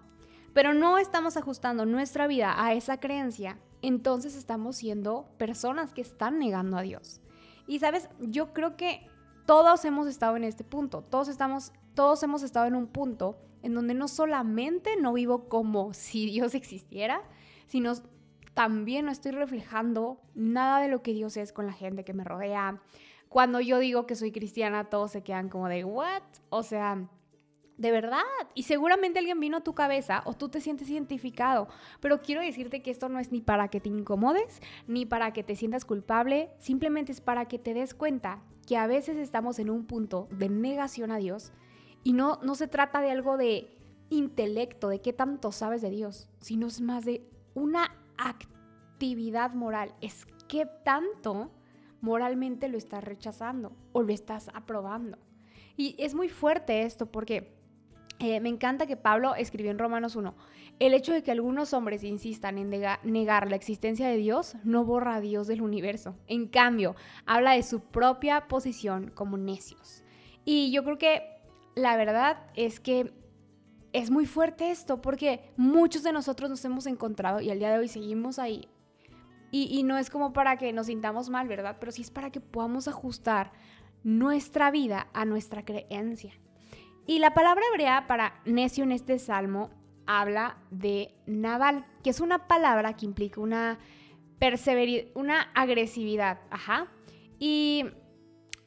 pero 0.53 0.75
no 0.75 0.99
estamos 0.99 1.37
ajustando 1.37 1.87
nuestra 1.87 2.27
vida 2.27 2.55
a 2.57 2.75
esa 2.75 2.99
creencia, 2.99 3.59
entonces 3.83 4.35
estamos 4.37 4.77
siendo 4.77 5.29
personas 5.39 5.93
que 5.93 6.01
están 6.01 6.39
negando 6.39 6.77
a 6.77 6.83
Dios. 6.83 7.21
Y 7.67 7.79
sabes, 7.79 8.09
yo 8.21 8.53
creo 8.53 8.77
que 8.77 9.09
todos 9.47 9.85
hemos 9.85 10.07
estado 10.07 10.37
en 10.37 10.45
este 10.45 10.65
punto, 10.65 11.03
todos 11.03 11.29
estamos 11.29 11.73
todos 11.97 12.23
hemos 12.23 12.43
estado 12.43 12.67
en 12.67 12.77
un 12.77 12.87
punto 12.87 13.39
en 13.63 13.75
donde 13.75 13.95
no 13.95 14.07
solamente 14.07 14.97
no 14.97 15.15
vivo 15.15 15.49
como 15.49 15.95
si 15.95 16.27
Dios 16.27 16.55
existiera, 16.55 17.23
sino 17.67 17.95
también 18.57 19.05
no 19.05 19.13
estoy 19.13 19.33
reflejando 19.33 20.19
nada 20.35 20.81
de 20.81 20.89
lo 20.89 21.03
que 21.03 21.13
Dios 21.13 21.37
es 21.37 21.53
con 21.53 21.67
la 21.67 21.75
gente 21.75 22.05
que 22.05 22.15
me 22.15 22.25
rodea. 22.25 22.81
Cuando 23.29 23.61
yo 23.61 23.79
digo 23.79 24.07
que 24.07 24.15
soy 24.15 24.33
cristiana, 24.33 24.85
todos 24.85 25.11
se 25.11 25.23
quedan 25.23 25.51
como 25.51 25.69
de, 25.69 25.85
¿what? 25.85 26.23
O 26.49 26.63
sea, 26.63 27.07
de 27.77 27.91
verdad. 27.91 28.23
Y 28.55 28.63
seguramente 28.63 29.19
alguien 29.19 29.41
vino 29.41 29.59
a 29.59 29.63
tu 29.63 29.75
cabeza 29.75 30.23
o 30.25 30.33
tú 30.33 30.49
te 30.49 30.63
sientes 30.63 30.89
identificado. 30.89 31.69
Pero 32.01 32.23
quiero 32.23 32.41
decirte 32.41 32.81
que 32.81 32.91
esto 32.91 33.11
no 33.11 33.19
es 33.19 33.31
ni 33.31 33.43
para 33.43 33.69
que 33.69 33.79
te 33.79 33.91
incomodes, 33.91 34.63
ni 34.87 35.05
para 35.05 35.35
que 35.35 35.43
te 35.43 35.55
sientas 35.55 35.85
culpable. 35.85 36.49
Simplemente 36.59 37.13
es 37.13 37.21
para 37.21 37.45
que 37.49 37.59
te 37.59 37.75
des 37.75 37.93
cuenta 37.93 38.41
que 38.67 38.79
a 38.79 38.87
veces 38.87 39.19
estamos 39.19 39.59
en 39.59 39.69
un 39.69 39.85
punto 39.85 40.29
de 40.31 40.49
negación 40.49 41.11
a 41.11 41.19
Dios. 41.19 41.53
Y 42.05 42.15
no, 42.15 42.39
no 42.43 42.55
se 42.55 42.69
trata 42.69 43.03
de 43.03 43.11
algo 43.11 43.37
de 43.37 43.77
intelecto, 44.09 44.89
de 44.89 45.03
qué 45.03 45.13
tanto 45.13 45.53
sabes 45.53 45.83
de 45.83 45.91
Dios, 45.91 46.31
sino 46.41 46.69
es 46.69 46.81
más 46.81 47.05
de 47.05 47.29
una 47.53 47.93
actividad 48.19 49.55
moral, 49.55 49.95
es 50.01 50.27
qué 50.49 50.67
tanto 50.85 51.51
moralmente 52.01 52.69
lo 52.69 52.79
estás 52.79 53.05
rechazando 53.05 53.73
o 53.93 54.03
lo 54.03 54.13
estás 54.13 54.51
aprobando. 54.55 55.19
Y 55.77 55.95
es 55.99 56.15
muy 56.15 56.29
fuerte 56.29 56.83
esto 56.83 57.07
porque 57.07 57.57
eh, 58.19 58.41
me 58.41 58.49
encanta 58.49 58.87
que 58.87 58.97
Pablo 58.97 59.35
escribió 59.35 59.71
en 59.71 59.79
Romanos 59.79 60.17
1, 60.17 60.35
el 60.79 60.95
hecho 60.95 61.13
de 61.13 61.23
que 61.23 61.31
algunos 61.31 61.75
hombres 61.75 62.03
insistan 62.03 62.57
en 62.59 62.71
negar 62.71 63.51
la 63.51 63.57
existencia 63.57 64.09
de 64.09 64.17
Dios 64.17 64.57
no 64.65 64.85
borra 64.85 65.17
a 65.17 65.21
Dios 65.21 65.47
del 65.47 65.61
universo. 65.61 66.17
En 66.27 66.47
cambio, 66.49 66.97
habla 67.27 67.53
de 67.53 67.63
su 67.63 67.81
propia 67.81 68.49
posición 68.49 69.11
como 69.15 69.37
necios. 69.37 70.03
Y 70.45 70.71
yo 70.73 70.85
creo 70.85 70.97
que 70.97 71.23
la 71.75 71.97
verdad 71.97 72.39
es 72.55 72.81
que 72.81 73.13
es 73.97 74.11
muy 74.11 74.27
fuerte 74.27 74.71
esto 74.71 75.01
porque 75.01 75.41
muchos 75.57 76.03
de 76.03 76.13
nosotros 76.13 76.51
nos 76.51 76.65
hemos 76.65 76.87
encontrado 76.87 77.41
y 77.41 77.51
al 77.51 77.59
día 77.59 77.71
de 77.71 77.79
hoy 77.79 77.89
seguimos 77.89 78.39
ahí. 78.39 78.69
Y, 79.53 79.85
no 79.85 79.97
es 79.97 80.11
como 80.11 80.35
para 80.35 80.59
que 80.59 80.71
nos 80.75 80.87
sintamos 80.87 81.31
mal, 81.31 81.49
¿verdad? 81.49 81.79
Pero 81.81 81.91
sí 81.91 82.03
es 82.03 82.11
para 82.11 82.31
que 82.31 82.43
podamos 82.43 82.89
ajustar 82.89 83.53
nuestra 84.05 84.71
vida 84.71 85.07
a 85.15 85.25
nuestra 85.25 85.65
creencia. 85.65 86.35
Y 87.07 87.21
la 87.21 87.33
palabra 87.33 87.65
hebrea 87.73 88.07
para 88.07 88.43
necio 88.45 88.85
en 88.85 88.93
este 88.93 89.19
salmo 89.19 89.71
habla 90.07 90.59
de 90.71 91.15
Naval, 91.25 91.87
que 92.05 92.11
es 92.11 92.21
una 92.21 92.49
palabra 92.49 92.97
que 92.97 93.07
implica 93.07 93.41
una 93.41 93.79
una 95.15 95.41
agresividad. 95.55 96.41
Ajá. 96.51 96.89
¿Y 97.39 97.85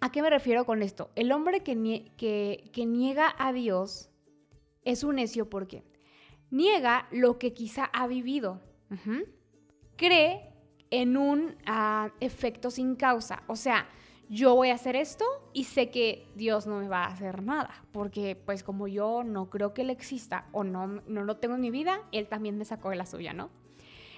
a 0.01 0.11
qué 0.11 0.21
me 0.21 0.29
refiero 0.29 0.65
con 0.65 0.81
esto? 0.81 1.11
El 1.15 1.31
hombre 1.31 1.61
que, 1.61 2.11
que, 2.17 2.85
niega 2.85 3.35
a 3.37 3.53
Dios 3.53 4.08
es 4.89 5.03
un 5.03 5.15
necio 5.15 5.49
porque 5.49 5.83
niega 6.49 7.07
lo 7.11 7.37
que 7.37 7.53
quizá 7.53 7.85
ha 7.85 8.07
vivido. 8.07 8.61
Cree 9.95 10.49
en 10.89 11.17
un 11.17 11.55
ah, 11.65 12.09
efecto 12.19 12.71
sin 12.71 12.95
causa. 12.95 13.43
O 13.47 13.55
sea, 13.55 13.87
yo 14.29 14.55
voy 14.55 14.69
a 14.69 14.75
hacer 14.75 14.95
esto 14.95 15.25
y 15.53 15.65
sé 15.65 15.89
que 15.89 16.27
Dios 16.35 16.65
no 16.65 16.79
me 16.79 16.87
va 16.87 17.05
a 17.05 17.07
hacer 17.07 17.43
nada, 17.43 17.83
porque 17.91 18.35
pues 18.35 18.63
como 18.63 18.87
yo 18.87 19.23
no 19.23 19.49
creo 19.49 19.73
que 19.73 19.81
Él 19.81 19.89
exista 19.89 20.47
o 20.51 20.63
no, 20.63 20.87
no 20.87 21.23
lo 21.23 21.37
tengo 21.37 21.55
en 21.55 21.61
mi 21.61 21.71
vida, 21.71 22.01
Él 22.11 22.27
también 22.27 22.57
me 22.57 22.65
sacó 22.65 22.89
de 22.89 22.95
la 22.95 23.05
suya, 23.05 23.33
¿no? 23.33 23.49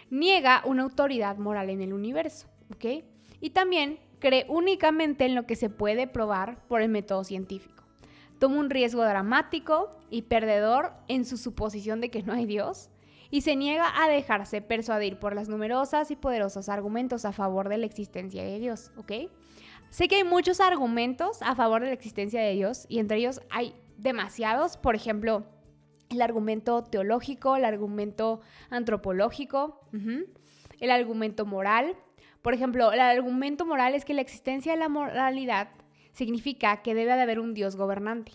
Niega 0.09 0.63
una 0.65 0.83
autoridad 0.83 1.37
moral 1.37 1.69
en 1.69 1.81
el 1.81 1.93
universo, 1.93 2.47
¿ok? 2.73 3.03
Y 3.39 3.51
también 3.51 3.99
cree 4.19 4.45
únicamente 4.49 5.25
en 5.25 5.35
lo 5.35 5.45
que 5.45 5.55
se 5.55 5.69
puede 5.69 6.07
probar 6.07 6.67
por 6.67 6.81
el 6.81 6.89
método 6.89 7.23
científico. 7.23 7.80
Toma 8.41 8.57
un 8.57 8.71
riesgo 8.71 9.03
dramático 9.03 9.95
y 10.09 10.23
perdedor 10.23 10.93
en 11.07 11.25
su 11.25 11.37
suposición 11.37 12.01
de 12.01 12.09
que 12.09 12.23
no 12.23 12.33
hay 12.33 12.47
Dios 12.47 12.89
y 13.29 13.41
se 13.41 13.55
niega 13.55 13.85
a 14.03 14.09
dejarse 14.09 14.63
persuadir 14.63 15.19
por 15.19 15.35
las 15.35 15.47
numerosas 15.47 16.09
y 16.09 16.15
poderosos 16.15 16.67
argumentos 16.67 17.23
a 17.23 17.33
favor 17.33 17.69
de 17.69 17.77
la 17.77 17.85
existencia 17.85 18.43
de 18.43 18.57
Dios, 18.57 18.91
¿ok? 18.97 19.11
Sé 19.91 20.07
que 20.07 20.15
hay 20.15 20.23
muchos 20.23 20.59
argumentos 20.59 21.43
a 21.43 21.53
favor 21.53 21.81
de 21.81 21.89
la 21.89 21.93
existencia 21.93 22.41
de 22.41 22.53
Dios 22.53 22.87
y 22.89 22.97
entre 22.97 23.17
ellos 23.17 23.43
hay 23.51 23.75
demasiados, 23.97 24.75
por 24.75 24.95
ejemplo, 24.95 25.45
el 26.09 26.23
argumento 26.23 26.81
teológico, 26.81 27.55
el 27.57 27.63
argumento 27.63 28.41
antropológico, 28.71 29.81
el 30.79 30.89
argumento 30.89 31.45
moral. 31.45 31.95
Por 32.41 32.55
ejemplo, 32.55 32.91
el 32.91 33.01
argumento 33.01 33.67
moral 33.67 33.93
es 33.93 34.03
que 34.03 34.15
la 34.15 34.21
existencia 34.21 34.71
de 34.71 34.79
la 34.79 34.89
moralidad 34.89 35.69
significa 36.11 36.81
que 36.81 36.95
debe 36.95 37.15
de 37.15 37.21
haber 37.21 37.39
un 37.39 37.53
Dios 37.53 37.75
gobernante. 37.75 38.33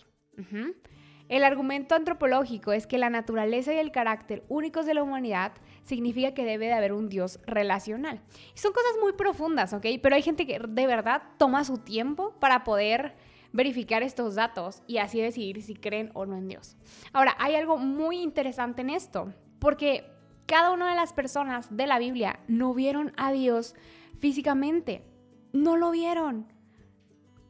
El 1.28 1.42
argumento 1.42 1.95
antropológico 1.95 2.73
es 2.73 2.87
que 2.87 2.99
la 2.99 3.11
naturaleza 3.11 3.75
y 3.75 3.78
el 3.78 3.90
carácter 3.90 4.45
únicos 4.49 4.87
de 4.87 4.95
la 4.95 5.02
humanidad 5.02 5.52
significa 5.83 6.35
que 6.35 6.45
debe 6.45 6.66
de 6.66 6.73
haber 6.73 6.92
un 6.92 7.09
Dios 7.09 7.40
relacional. 7.47 8.21
Y 8.54 8.59
son 8.59 8.73
cosas 8.73 8.92
muy 9.00 9.12
profundas, 9.12 9.73
¿ok? 9.73 9.87
Pero 10.00 10.14
hay 10.14 10.23
gente 10.23 10.47
que 10.47 10.61
de 10.61 10.87
verdad 10.87 11.23
toma 11.37 11.64
su 11.64 11.78
tiempo 11.78 12.35
para 12.38 12.62
poder 12.62 13.16
verificar 13.52 14.02
estos 14.02 14.35
datos 14.35 14.83
y 14.87 14.99
así 14.99 15.21
decidir 15.21 15.62
si 15.62 15.75
creen 15.75 16.11
o 16.14 16.26
no 16.26 16.37
en 16.37 16.47
Dios. 16.47 16.76
Ahora, 17.12 17.35
hay 17.38 17.54
algo 17.54 17.76
muy 17.78 18.21
interesante 18.21 18.83
en 18.83 18.90
esto, 18.90 19.33
porque 19.59 20.04
cada 20.47 20.71
una 20.71 20.90
de 20.90 20.97
las 20.97 21.12
personas 21.12 21.75
de 21.75 21.87
la 21.87 21.99
Biblia 21.99 22.38
no 22.47 22.73
vieron 22.75 23.12
a 23.16 23.33
Dios 23.33 23.75
físicamente, 24.18 25.04
no 25.52 25.76
lo 25.76 25.90
vieron, 25.90 26.52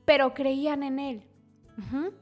pero 0.07 0.33
creían 0.33 0.83
en 0.83 0.99
Él. 0.99 1.23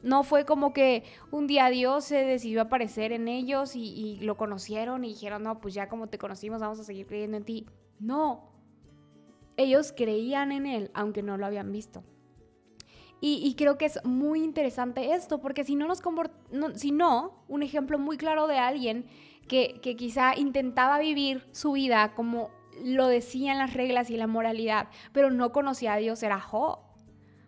No 0.02 0.24
fue 0.24 0.44
como 0.44 0.72
que 0.72 1.04
un 1.30 1.46
día 1.46 1.70
Dios 1.70 2.06
se 2.06 2.24
decidió 2.24 2.62
aparecer 2.62 3.12
en 3.12 3.28
ellos 3.28 3.76
y, 3.76 4.18
lo 4.22 4.36
conocieron 4.36 5.04
y 5.04 5.10
dijeron, 5.10 5.44
no, 5.44 5.60
pues 5.60 5.74
ya 5.74 5.88
como 5.88 6.08
te 6.08 6.18
conocimos, 6.18 6.60
vamos 6.60 6.80
a 6.80 6.84
seguir 6.84 7.06
creyendo 7.06 7.36
en 7.36 7.44
ti. 7.44 7.66
No, 8.00 8.50
ellos 9.56 9.94
creían 9.96 10.50
en 10.50 10.66
Él, 10.66 10.90
aunque 10.92 11.22
no 11.22 11.36
lo 11.36 11.46
habían 11.46 11.70
visto. 11.70 12.02
Y, 13.20 13.54
creo 13.54 13.78
que 13.78 13.86
es 13.86 14.04
muy 14.04 14.42
interesante 14.42 15.14
esto, 15.14 15.40
porque 15.40 15.64
si 15.64 15.76
no 15.76 15.86
nos 15.86 16.02
si 16.74 16.90
no, 16.90 17.44
un 17.48 17.62
ejemplo 17.62 17.98
muy 17.98 18.18
claro 18.18 18.48
de 18.48 18.58
alguien 18.58 19.06
que, 19.48 19.80
que 19.80 19.96
quizá 19.96 20.36
intentaba 20.36 20.98
vivir 20.98 21.48
su 21.52 21.72
vida 21.72 22.12
como 22.14 22.50
lo 22.82 23.06
decían 23.06 23.58
las 23.58 23.72
reglas 23.72 24.10
y 24.10 24.16
la 24.16 24.26
moralidad, 24.26 24.88
pero 25.12 25.30
no 25.30 25.52
conocía 25.52 25.94
a 25.94 25.98
Dios, 25.98 26.22
era 26.22 26.40
Job. 26.40 26.83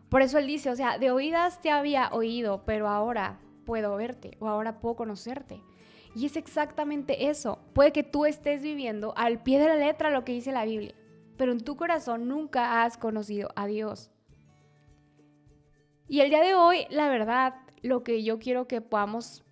Por 0.08 0.22
eso 0.22 0.38
él 0.38 0.46
dice, 0.46 0.70
o 0.70 0.76
sea, 0.76 0.98
de 0.98 1.10
oídas 1.10 1.60
te 1.60 1.70
había 1.70 2.10
oído, 2.12 2.64
pero 2.64 2.88
ahora 2.88 3.40
puedo 3.64 3.96
verte 3.96 4.36
o 4.38 4.48
ahora 4.48 4.78
puedo 4.80 4.96
conocerte. 4.96 5.60
Y 6.14 6.26
es 6.26 6.36
exactamente 6.36 7.28
eso. 7.28 7.58
Puede 7.74 7.92
que 7.92 8.02
tú 8.02 8.24
estés 8.24 8.62
viviendo 8.62 9.12
al 9.16 9.42
pie 9.42 9.58
de 9.58 9.68
la 9.68 9.76
letra 9.76 10.10
lo 10.10 10.24
que 10.24 10.32
dice 10.32 10.52
la 10.52 10.64
Biblia, 10.64 10.94
pero 11.36 11.52
en 11.52 11.60
tu 11.60 11.76
corazón 11.76 12.28
nunca 12.28 12.82
has 12.82 12.96
conocido 12.96 13.50
a 13.56 13.66
Dios. 13.66 14.10
Y 16.08 16.20
el 16.20 16.30
día 16.30 16.40
de 16.40 16.54
hoy, 16.54 16.86
la 16.88 17.08
verdad, 17.08 17.54
lo 17.82 18.02
que 18.02 18.22
yo 18.22 18.38
quiero 18.38 18.68
que 18.68 18.80
podamos 18.80 19.44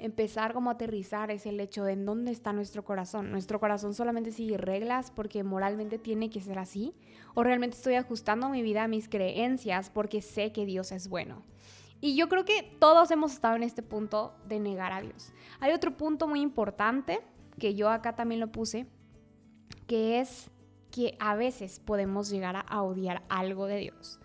empezar 0.00 0.54
como 0.54 0.70
aterrizar 0.70 1.30
es 1.30 1.46
el 1.46 1.60
hecho 1.60 1.84
de 1.84 1.92
en 1.92 2.06
dónde 2.06 2.32
está 2.32 2.52
nuestro 2.52 2.84
corazón. 2.84 3.30
Nuestro 3.30 3.60
corazón 3.60 3.94
solamente 3.94 4.32
sigue 4.32 4.56
reglas 4.56 5.10
porque 5.10 5.44
moralmente 5.44 5.98
tiene 5.98 6.30
que 6.30 6.40
ser 6.40 6.58
así. 6.58 6.94
O 7.34 7.42
realmente 7.42 7.76
estoy 7.76 7.94
ajustando 7.94 8.48
mi 8.48 8.62
vida 8.62 8.84
a 8.84 8.88
mis 8.88 9.08
creencias 9.08 9.90
porque 9.90 10.22
sé 10.22 10.52
que 10.52 10.66
Dios 10.66 10.90
es 10.90 11.08
bueno. 11.08 11.42
Y 12.00 12.16
yo 12.16 12.28
creo 12.28 12.46
que 12.46 12.62
todos 12.78 13.10
hemos 13.10 13.32
estado 13.32 13.56
en 13.56 13.62
este 13.62 13.82
punto 13.82 14.34
de 14.48 14.58
negar 14.58 14.92
a 14.92 15.02
Dios. 15.02 15.32
Hay 15.60 15.72
otro 15.72 15.96
punto 15.96 16.26
muy 16.26 16.40
importante 16.40 17.20
que 17.58 17.74
yo 17.74 17.90
acá 17.90 18.16
también 18.16 18.40
lo 18.40 18.50
puse, 18.50 18.86
que 19.86 20.18
es 20.18 20.50
que 20.90 21.16
a 21.20 21.34
veces 21.34 21.78
podemos 21.78 22.30
llegar 22.30 22.64
a 22.66 22.82
odiar 22.82 23.22
algo 23.28 23.66
de 23.66 23.76
Dios. 23.76 24.18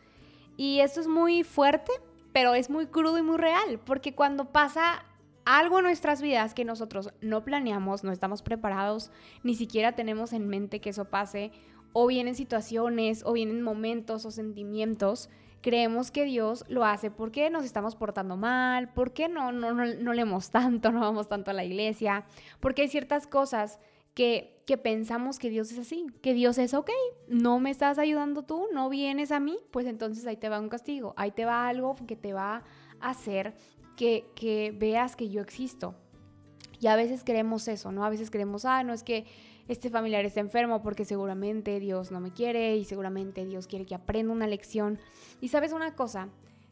Y 0.56 0.80
esto 0.80 1.02
es 1.02 1.08
muy 1.08 1.44
fuerte, 1.44 1.92
pero 2.32 2.54
es 2.54 2.70
muy 2.70 2.88
crudo 2.88 3.18
y 3.18 3.24
muy 3.24 3.38
real, 3.38 3.80
porque 3.86 4.16
cuando 4.16 4.54
pasa 4.54 5.04
algo 5.46 5.80
en 5.80 5.86
nuestras 5.86 6.22
vidas 6.22 6.54
que 6.54 6.66
nosotros 6.66 7.14
no 7.22 7.44
planeamos, 7.44 8.04
no 8.04 8.12
estamos 8.12 8.42
preparados, 8.42 9.12
ni 9.44 9.56
siquiera 9.56 9.94
tenemos 9.94 10.34
en 10.34 10.48
mente 10.48 10.82
que 10.82 10.90
eso 10.90 11.06
pase, 11.06 11.52
o 11.94 12.08
vienen 12.08 12.36
situaciones, 12.36 13.24
o 13.26 13.32
vienen 13.34 13.62
momentos 13.62 14.26
o 14.26 14.32
sentimientos, 14.32 15.30
creemos 15.62 16.12
que 16.12 16.26
Dios 16.26 16.66
lo 16.68 16.84
hace 16.84 17.10
porque 17.10 17.50
nos 17.50 17.64
estamos 17.64 17.96
portando 17.96 18.38
mal, 18.38 18.92
porque 18.94 19.30
no, 19.30 19.52
no, 19.52 19.74
no, 19.74 19.86
no 19.86 20.14
leemos 20.14 20.50
tanto, 20.52 20.92
no 20.92 21.00
vamos 21.00 21.30
tanto 21.30 21.52
a 21.52 21.54
la 21.54 21.64
iglesia, 21.64 22.26
porque 22.60 22.84
hay 22.84 22.88
ciertas 22.88 23.28
cosas 23.28 23.80
que, 24.14 24.62
que, 24.66 24.78
pensamos 24.78 25.40
que 25.40 25.50
Dios 25.50 25.72
es 25.72 25.80
así, 25.80 26.08
que 26.22 26.34
Dios 26.34 26.58
es, 26.58 26.74
ok, 26.74 26.90
no 27.28 27.60
me 27.60 27.70
estás 27.70 27.98
ayudando 27.98 28.44
tú, 28.44 28.68
no 28.74 28.90
vienes 28.90 29.32
a 29.32 29.40
mí, 29.40 29.58
pues 29.72 29.86
entonces 29.86 30.26
ahí 30.26 30.38
te 30.38 30.50
va 30.50 30.60
un 30.60 30.70
castigo, 30.70 31.14
ahí 31.18 31.32
te 31.32 31.46
va 31.46 31.68
algo 31.68 31.96
que 32.08 32.16
te 32.16 32.34
va 32.34 32.64
a 33.00 33.10
hacer 33.10 33.56
que, 33.96 34.76
veas 34.78 35.16
que 35.16 35.30
yo 35.30 35.42
existo. 35.42 35.96
Y 36.80 36.88
a 36.88 36.96
veces 36.96 37.24
creemos 37.24 37.68
eso, 37.68 37.92
¿no? 37.92 38.06
A 38.06 38.10
veces 38.10 38.30
creemos, 38.30 38.66
ah, 38.66 38.84
no 38.84 38.94
es 38.94 39.04
que 39.04 39.26
este 39.68 39.90
familiar 39.90 40.26
está 40.26 40.42
enfermo 40.42 40.82
porque 40.82 41.06
seguramente 41.06 41.80
Dios 41.80 42.12
no 42.12 42.20
me 42.20 42.32
quiere 42.32 42.76
y 42.76 42.86
seguramente 42.86 43.46
Dios 43.46 43.68
quiere 43.68 43.86
que 43.86 43.96
aprenda 43.96 44.34
una 44.34 44.48
lección. 44.48 45.00
Y 45.42 45.48
sabes 45.48 45.74
una 45.74 45.96
cosa, 45.96 46.30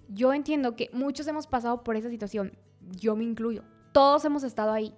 yo 0.10 0.34
entiendo 0.34 0.76
que 0.76 0.90
muchos 0.94 1.28
hemos 1.28 1.48
pasado 1.48 1.84
por 1.84 1.96
esa 1.96 2.10
situación, 2.10 2.58
yo 2.98 3.16
me 3.16 3.24
incluyo, 3.24 3.64
todos 3.94 4.26
hemos 4.26 4.44
estado 4.44 4.72
ahí, 4.72 4.94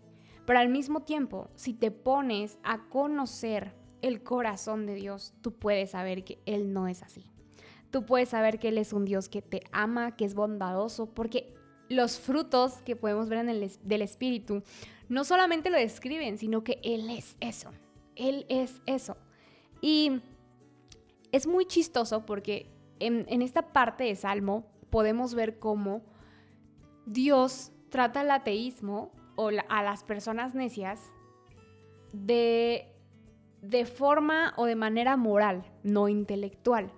pero 0.46 0.60
al 0.60 0.70
mismo 0.70 1.02
tiempo, 1.02 1.50
si 1.56 1.74
te 1.74 1.92
pones 1.92 2.58
a 2.64 2.88
conocer 2.90 3.74
el 4.02 4.24
corazón 4.24 4.86
de 4.86 4.96
Dios, 4.96 5.34
tú 5.42 5.54
puedes 5.54 5.92
saber 5.92 6.24
que 6.24 6.40
Él 6.46 6.74
no 6.74 6.88
es 6.88 7.02
así. 7.02 7.32
Tú 7.90 8.06
puedes 8.06 8.30
saber 8.30 8.60
que 8.60 8.68
Él 8.70 8.78
es 8.78 8.94
un 8.94 9.06
Dios 9.06 9.30
que 9.30 9.42
te 9.42 9.62
ama, 9.72 10.16
que 10.16 10.26
es 10.26 10.36
bondadoso, 10.36 11.08
porque 11.08 11.54
los 11.90 12.20
frutos 12.20 12.82
que 12.84 12.96
podemos 12.96 13.30
ver 13.30 13.40
en 13.40 13.50
el, 13.50 13.72
del 13.84 14.02
Espíritu 14.02 14.64
no 15.10 15.24
solamente 15.24 15.70
lo 15.70 15.78
describen, 15.78 16.38
sino 16.38 16.64
que 16.64 16.80
Él 16.84 17.10
es 17.10 17.38
eso. 17.40 17.72
Él 18.16 18.46
es 18.50 18.82
eso. 18.86 19.18
Y 19.82 20.22
es 21.32 21.48
muy 21.48 21.66
chistoso 21.66 22.26
porque 22.26 22.72
en, 23.00 23.42
esta 23.42 23.74
parte 23.74 24.06
de 24.06 24.16
Salmo 24.16 24.66
podemos 24.90 25.34
ver 25.34 25.60
cómo 25.60 26.02
Dios 27.06 27.72
trata 27.90 28.22
el 28.22 28.32
ateísmo 28.32 29.12
o 29.36 29.50
a 29.70 29.84
las 29.84 30.04
personas 30.04 30.56
necias 30.56 31.12
de, 32.14 32.88
de 33.62 33.86
forma 33.86 34.54
o 34.56 34.66
de 34.66 34.76
manera 34.76 35.18
moral, 35.18 35.66
no 35.84 36.08
intelectual 36.08 36.92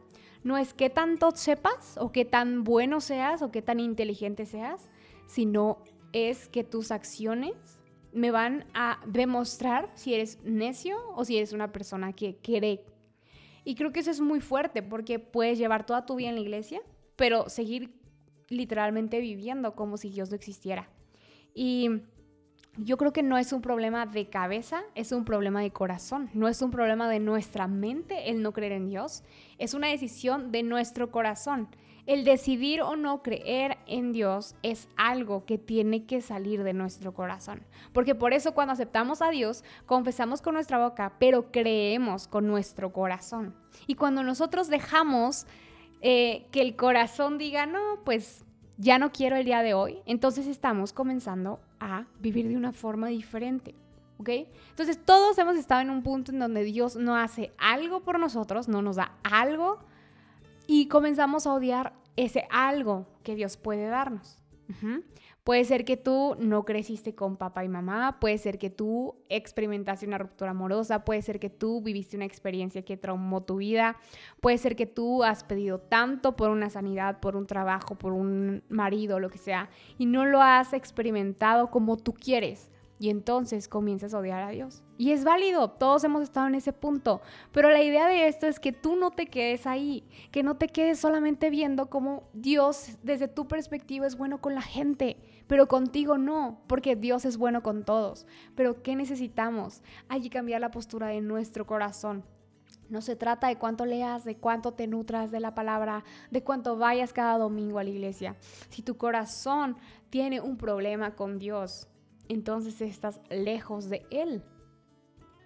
no 0.48 0.58
es 0.58 0.74
qué 0.74 0.90
tanto 0.90 1.32
sepas 1.32 1.98
o 2.00 2.14
qué 2.14 2.24
tan 2.24 2.64
bueno 2.64 3.02
seas 3.02 3.42
o 3.42 3.52
qué 3.52 3.62
tan 3.62 3.82
inteligente 3.82 4.46
seas, 4.46 4.88
sino 5.26 5.84
es 6.14 6.48
que 6.48 6.64
tus 6.64 6.92
acciones 6.92 7.54
me 8.14 8.32
van 8.32 8.66
a 8.74 9.02
demostrar 9.06 9.92
si 9.96 10.14
eres 10.14 10.42
necio 10.44 10.98
o 11.16 11.26
si 11.26 11.36
eres 11.36 11.52
una 11.52 11.74
persona 11.74 12.14
que 12.14 12.38
cree. 12.38 12.86
Y 13.66 13.76
creo 13.76 13.92
que 13.92 14.00
eso 14.00 14.10
es 14.10 14.22
muy 14.22 14.40
fuerte 14.40 14.82
porque 14.82 15.20
puedes 15.20 15.58
llevar 15.58 15.86
toda 15.86 16.06
tu 16.06 16.16
vida 16.16 16.30
en 16.30 16.36
la 16.36 16.42
iglesia, 16.42 16.80
pero 17.18 17.50
seguir 17.50 18.00
literalmente 18.48 19.20
viviendo 19.20 19.76
como 19.76 19.98
si 19.98 20.10
Dios 20.10 20.30
no 20.30 20.38
existiera. 20.38 20.90
Y 21.54 21.90
yo 22.78 22.98
creo 22.98 23.14
que 23.14 23.24
no 23.24 23.38
es 23.38 23.54
un 23.54 23.62
problema 23.62 24.06
de 24.06 24.30
cabeza, 24.30 24.84
es 24.96 25.12
un 25.12 25.26
problema 25.26 25.62
de 25.62 25.72
corazón, 25.72 26.30
no 26.34 26.48
es 26.48 26.62
un 26.62 26.72
problema 26.72 27.10
de 27.10 27.20
nuestra 27.20 27.68
mente 27.68 28.30
el 28.30 28.42
no 28.42 28.54
creer 28.54 28.74
en 28.74 28.88
Dios, 28.88 29.24
es 29.58 29.74
una 29.74 29.88
decisión 29.88 30.52
de 30.52 30.64
nuestro 30.64 31.12
corazón, 31.12 31.68
el 32.06 32.24
decidir 32.24 32.82
o 32.82 32.96
no 32.96 33.22
creer 33.22 33.78
en 33.86 34.14
Dios 34.14 34.56
es 34.64 34.88
algo 34.96 35.46
que 35.46 35.58
tiene 35.58 36.06
que 36.06 36.22
salir 36.22 36.64
de 36.64 36.72
nuestro 36.72 37.14
corazón. 37.14 37.64
Porque 37.92 38.16
por 38.16 38.32
eso 38.32 38.54
cuando 38.54 38.72
aceptamos 38.72 39.22
a 39.22 39.30
Dios, 39.30 39.66
confesamos 39.86 40.42
con 40.42 40.54
nuestra 40.54 40.78
boca, 40.78 41.16
pero 41.20 41.52
creemos 41.52 42.30
con 42.30 42.48
nuestro 42.48 42.94
corazón. 42.94 43.54
Y 43.88 43.96
cuando 43.96 44.24
nosotros 44.24 44.70
dejamos 44.70 45.48
eh, 46.02 46.48
que 46.52 46.62
el 46.62 46.78
corazón 46.78 47.38
diga, 47.38 47.66
no, 47.66 48.00
pues 48.06 48.46
ya 48.78 49.00
no 49.00 49.12
quiero 49.12 49.36
el 49.36 49.46
día 49.46 49.62
de 49.62 49.74
hoy, 49.74 50.00
entonces 50.06 50.48
estamos 50.48 50.94
comenzando 50.94 51.60
a 51.80 52.06
vivir 52.20 52.48
de 52.48 52.58
una 52.58 52.74
forma 52.74 53.08
diferente. 53.08 53.76
¿Ok? 54.20 54.30
Entonces 54.72 54.98
todos 55.04 55.38
hemos 55.38 55.58
estado 55.58 55.82
en 55.82 55.92
un 55.92 56.02
punto 56.02 56.32
en 56.32 56.40
donde 56.40 56.64
Dios 56.64 56.96
no 56.96 57.16
hace 57.16 57.54
algo 57.60 58.02
por 58.02 58.20
nosotros, 58.20 58.68
no 58.68 58.82
nos 58.82 58.96
da 58.96 59.12
algo 59.24 59.78
y 60.66 60.88
comenzamos 60.88 61.46
a 61.46 61.54
odiar 61.54 61.94
ese 62.16 62.48
algo 62.50 63.06
que 63.24 63.36
Dios 63.36 63.58
puede 63.58 63.86
darnos. 63.88 64.42
Puede 65.48 65.64
ser 65.64 65.86
que 65.86 65.96
tú 65.96 66.36
no 66.40 66.66
creciste 66.66 67.16
con 67.16 67.38
papá 67.38 67.64
y 67.64 67.70
mamá, 67.70 68.20
puede 68.20 68.38
ser 68.38 68.58
que 68.58 68.70
tú 68.70 69.16
experimentaste 69.30 70.06
una 70.06 70.18
ruptura 70.18 70.52
amorosa, 70.52 71.06
puede 71.06 71.22
ser 71.22 71.40
que 71.40 71.50
tú 71.50 71.82
viviste 71.82 72.18
una 72.18 72.26
experiencia 72.26 72.82
que 72.82 72.98
traumó 72.98 73.44
tu 73.44 73.56
vida, 73.56 73.96
puede 74.42 74.58
ser 74.58 74.76
que 74.76 74.88
tú 74.88 75.24
has 75.24 75.46
pedido 75.46 75.80
tanto 75.80 76.36
por 76.36 76.50
una 76.50 76.70
sanidad, 76.70 77.22
por 77.22 77.38
un 77.38 77.48
trabajo, 77.48 77.96
por 77.96 78.12
un 78.12 78.62
marido, 78.68 79.22
lo 79.22 79.30
que 79.30 79.38
sea, 79.38 79.70
y 79.98 80.06
no 80.06 80.26
lo 80.26 80.42
has 80.42 80.74
experimentado 80.74 81.72
como 81.72 81.96
tú 81.96 82.14
quieres 82.14 82.70
y 83.00 83.10
entonces 83.10 83.68
comienzas 83.68 84.14
a 84.14 84.20
odiar 84.20 84.44
a 84.44 84.50
Dios. 84.50 84.84
Y 84.98 85.12
es 85.12 85.24
válido, 85.24 85.70
todos 85.70 86.04
hemos 86.04 86.24
estado 86.24 86.48
en 86.48 86.56
ese 86.56 86.74
punto, 86.74 87.22
pero 87.52 87.70
la 87.70 87.84
idea 87.84 88.08
de 88.08 88.28
esto 88.28 88.48
es 88.48 88.60
que 88.60 88.72
tú 88.72 88.96
no 88.96 89.12
te 89.12 89.28
quedes 89.28 89.68
ahí, 89.68 90.04
que 90.32 90.44
no 90.44 90.58
te 90.58 90.68
quedes 90.68 91.00
solamente 91.00 91.50
viendo 91.50 91.90
cómo 91.90 92.24
Dios 92.34 92.98
desde 93.04 93.28
tu 93.28 93.48
perspectiva 93.48 94.08
es 94.08 94.18
bueno 94.18 94.42
con 94.42 94.56
la 94.56 94.62
gente, 94.62 95.18
pero 95.48 95.68
contigo 95.68 96.18
no, 96.18 96.62
porque 96.68 96.96
Dios 96.96 97.26
es 97.26 97.38
bueno 97.38 97.64
con 97.64 97.84
todos. 97.84 98.28
Pero 98.56 98.84
¿qué 98.84 98.96
necesitamos? 98.96 99.82
Hay 100.10 100.22
que 100.22 100.30
cambiar 100.30 100.62
la 100.62 100.72
postura 100.72 101.08
de 101.08 101.22
nuestro 101.22 101.66
corazón. 101.66 102.24
No 102.90 103.02
se 103.02 103.16
trata 103.16 103.48
de 103.48 103.58
cuánto 103.58 103.86
leas, 103.86 104.24
de 104.24 104.38
cuánto 104.38 104.74
te 104.74 104.88
nutras 104.88 105.32
de 105.32 105.40
la 105.40 105.56
palabra, 105.56 106.04
de 106.32 106.44
cuánto 106.44 106.78
vayas 106.78 107.12
cada 107.12 107.38
domingo 107.38 107.80
a 107.80 107.84
la 107.84 107.90
iglesia. 107.90 108.38
Si 108.70 108.82
tu 108.82 108.98
corazón 108.98 109.78
tiene 110.10 110.40
un 110.40 110.58
problema 110.58 111.16
con 111.16 111.38
Dios, 111.38 111.90
entonces 112.30 112.80
estás 112.82 113.20
lejos 113.30 113.90
de 113.90 114.06
Él, 114.10 114.44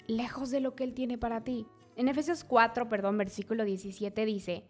lejos 0.08 0.52
de 0.52 0.60
lo 0.60 0.76
que 0.76 0.84
Él 0.84 0.94
tiene 0.94 1.18
para 1.18 1.44
ti. 1.44 1.66
En 1.96 2.08
Efesios 2.08 2.44
4, 2.44 2.88
perdón, 2.90 3.18
versículo 3.18 3.66
17 3.66 4.26
dice, 4.26 4.64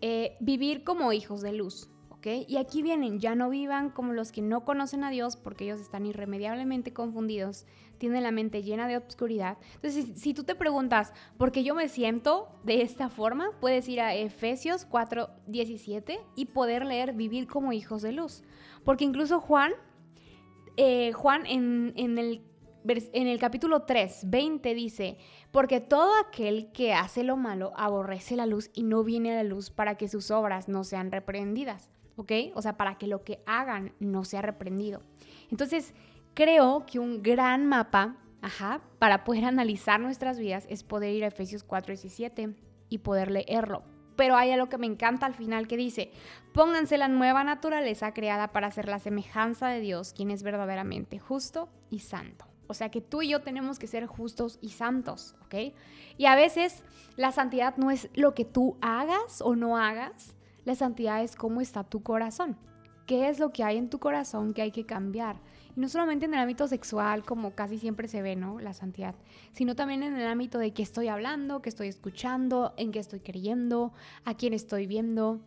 eh, 0.00 0.36
vivir 0.40 0.84
como 0.84 1.12
hijos 1.12 1.42
de 1.42 1.52
luz. 1.52 1.90
Y 2.48 2.56
aquí 2.56 2.82
vienen, 2.82 3.18
ya 3.20 3.34
no 3.34 3.50
vivan 3.50 3.90
como 3.90 4.12
los 4.12 4.32
que 4.32 4.42
no 4.42 4.64
conocen 4.64 5.04
a 5.04 5.10
Dios 5.10 5.36
porque 5.36 5.64
ellos 5.64 5.80
están 5.80 6.06
irremediablemente 6.06 6.92
confundidos, 6.92 7.66
tienen 7.98 8.22
la 8.22 8.30
mente 8.30 8.62
llena 8.62 8.86
de 8.86 8.96
obscuridad. 8.96 9.58
Entonces, 9.74 10.06
si, 10.06 10.14
si, 10.14 10.34
tú 10.34 10.44
te 10.44 10.54
preguntas, 10.54 11.12
¿por 11.36 11.52
qué 11.52 11.64
yo 11.64 11.74
me 11.74 11.88
siento 11.88 12.48
de 12.64 12.82
esta 12.82 13.08
forma? 13.08 13.50
Puedes 13.60 13.88
ir 13.88 14.00
a 14.00 14.14
Efesios 14.14 14.84
4, 14.84 15.28
17 15.46 16.20
y 16.36 16.46
poder 16.46 16.84
leer 16.84 17.14
vivir 17.14 17.46
como 17.46 17.72
hijos 17.72 18.02
de 18.02 18.12
luz. 18.12 18.42
Porque 18.84 19.04
incluso 19.04 19.40
Juan 19.40 19.72
eh, 20.80 21.12
Juan 21.12 21.44
en, 21.46 22.18
el, 22.18 22.40
en 22.86 23.26
el 23.26 23.38
capítulo 23.40 23.82
3, 23.82 24.30
20 24.30 24.74
dice, 24.74 25.18
porque 25.50 25.80
todo 25.80 26.12
aquel 26.20 26.70
que 26.70 26.94
hace 26.94 27.24
lo 27.24 27.36
malo 27.36 27.72
aborrece 27.74 28.36
la 28.36 28.46
luz 28.46 28.70
y 28.74 28.84
no 28.84 29.02
viene 29.02 29.32
a 29.32 29.42
la 29.42 29.42
luz 29.42 29.70
para 29.70 29.96
que 29.96 30.06
sus 30.06 30.30
obras 30.30 30.68
no 30.68 30.84
sean 30.84 31.10
reprendidas, 31.10 31.90
¿ok? 32.18 32.32
O 32.54 32.60
sea, 32.60 32.76
para 32.76 32.98
que 32.98 33.06
lo 33.06 33.24
que 33.24 33.40
hagan 33.46 33.94
no 33.98 34.24
sea 34.24 34.42
reprendido. 34.42 35.02
Entonces, 35.50 35.94
creo 36.34 36.84
que 36.84 36.98
un 36.98 37.22
gran 37.22 37.66
mapa, 37.66 38.16
ajá, 38.42 38.82
para 38.98 39.24
poder 39.24 39.44
analizar 39.46 39.98
nuestras 40.00 40.38
vidas 40.38 40.66
es 40.68 40.82
poder 40.82 41.14
ir 41.14 41.24
a 41.24 41.28
Efesios 41.28 41.64
4, 41.64 41.92
17 41.92 42.54
y 42.90 42.98
poder 42.98 43.30
leerlo 43.30 43.82
pero 44.18 44.34
hay 44.34 44.50
algo 44.50 44.68
que 44.68 44.78
me 44.78 44.88
encanta 44.88 45.26
al 45.26 45.34
final 45.34 45.68
que 45.68 45.76
dice, 45.76 46.10
pónganse 46.52 46.98
la 46.98 47.06
nueva 47.06 47.44
naturaleza 47.44 48.12
creada 48.14 48.48
para 48.48 48.68
ser 48.72 48.88
la 48.88 48.98
semejanza 48.98 49.68
de 49.68 49.78
Dios, 49.78 50.12
quien 50.12 50.32
es 50.32 50.42
verdaderamente 50.42 51.20
justo 51.20 51.68
y 51.88 52.00
santo. 52.00 52.44
O 52.66 52.74
sea 52.74 52.90
que 52.90 53.00
tú 53.00 53.22
y 53.22 53.28
yo 53.28 53.42
tenemos 53.42 53.78
que 53.78 53.86
ser 53.86 54.06
justos 54.06 54.58
y 54.60 54.70
santos, 54.70 55.36
¿ok? 55.44 55.72
Y 56.16 56.26
a 56.26 56.34
veces 56.34 56.82
la 57.14 57.30
santidad 57.30 57.76
no 57.76 57.92
es 57.92 58.10
lo 58.14 58.34
que 58.34 58.44
tú 58.44 58.76
hagas 58.80 59.40
o 59.40 59.54
no 59.54 59.76
hagas, 59.76 60.34
la 60.64 60.74
santidad 60.74 61.22
es 61.22 61.36
cómo 61.36 61.60
está 61.60 61.84
tu 61.84 62.02
corazón. 62.02 62.56
¿Qué 63.06 63.30
es 63.30 63.38
lo 63.38 63.52
que 63.52 63.64
hay 63.64 63.78
en 63.78 63.88
tu 63.88 63.98
corazón 63.98 64.52
que 64.52 64.60
hay 64.60 64.70
que 64.70 64.84
cambiar? 64.84 65.36
Y 65.74 65.80
no 65.80 65.88
solamente 65.88 66.26
en 66.26 66.34
el 66.34 66.40
ámbito 66.40 66.68
sexual, 66.68 67.24
como 67.24 67.52
casi 67.52 67.78
siempre 67.78 68.06
se 68.06 68.20
ve, 68.20 68.36
¿no? 68.36 68.60
La 68.60 68.74
santidad, 68.74 69.14
sino 69.52 69.74
también 69.74 70.02
en 70.02 70.14
el 70.14 70.26
ámbito 70.26 70.58
de 70.58 70.72
qué 70.74 70.82
estoy 70.82 71.08
hablando, 71.08 71.62
qué 71.62 71.70
estoy 71.70 71.88
escuchando, 71.88 72.74
en 72.76 72.92
qué 72.92 72.98
estoy 72.98 73.20
creyendo, 73.20 73.94
a 74.26 74.34
quién 74.34 74.52
estoy 74.52 74.86
viendo, 74.86 75.40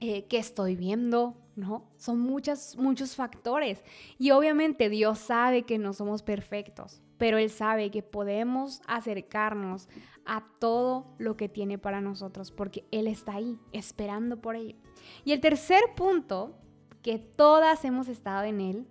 eh, 0.00 0.26
qué 0.26 0.38
estoy 0.38 0.76
viendo, 0.76 1.36
¿no? 1.56 1.90
Son 1.96 2.18
muchos, 2.18 2.76
muchos 2.76 3.14
factores. 3.14 3.84
Y 4.18 4.30
obviamente 4.30 4.88
Dios 4.88 5.18
sabe 5.18 5.62
que 5.62 5.78
no 5.78 5.92
somos 5.92 6.22
perfectos, 6.22 7.00
pero 7.18 7.38
Él 7.38 7.50
sabe 7.50 7.90
que 7.90 8.02
podemos 8.02 8.82
acercarnos 8.86 9.88
a 10.26 10.44
todo 10.58 11.14
lo 11.18 11.36
que 11.36 11.48
tiene 11.48 11.78
para 11.78 12.00
nosotros, 12.00 12.50
porque 12.50 12.84
Él 12.90 13.06
está 13.06 13.34
ahí, 13.34 13.58
esperando 13.72 14.40
por 14.40 14.56
ello. 14.56 14.76
Y 15.24 15.32
el 15.32 15.40
tercer 15.40 15.82
punto, 15.96 16.56
que 17.02 17.18
todas 17.18 17.84
hemos 17.84 18.08
estado 18.08 18.44
en 18.44 18.60
Él, 18.60 18.86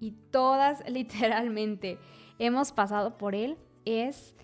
y 0.00 0.12
todas 0.30 0.82
literalmente 0.88 1.98
hemos 2.38 2.72
pasado 2.72 3.16
por 3.16 3.34
él 3.34 3.56
es 3.84 4.34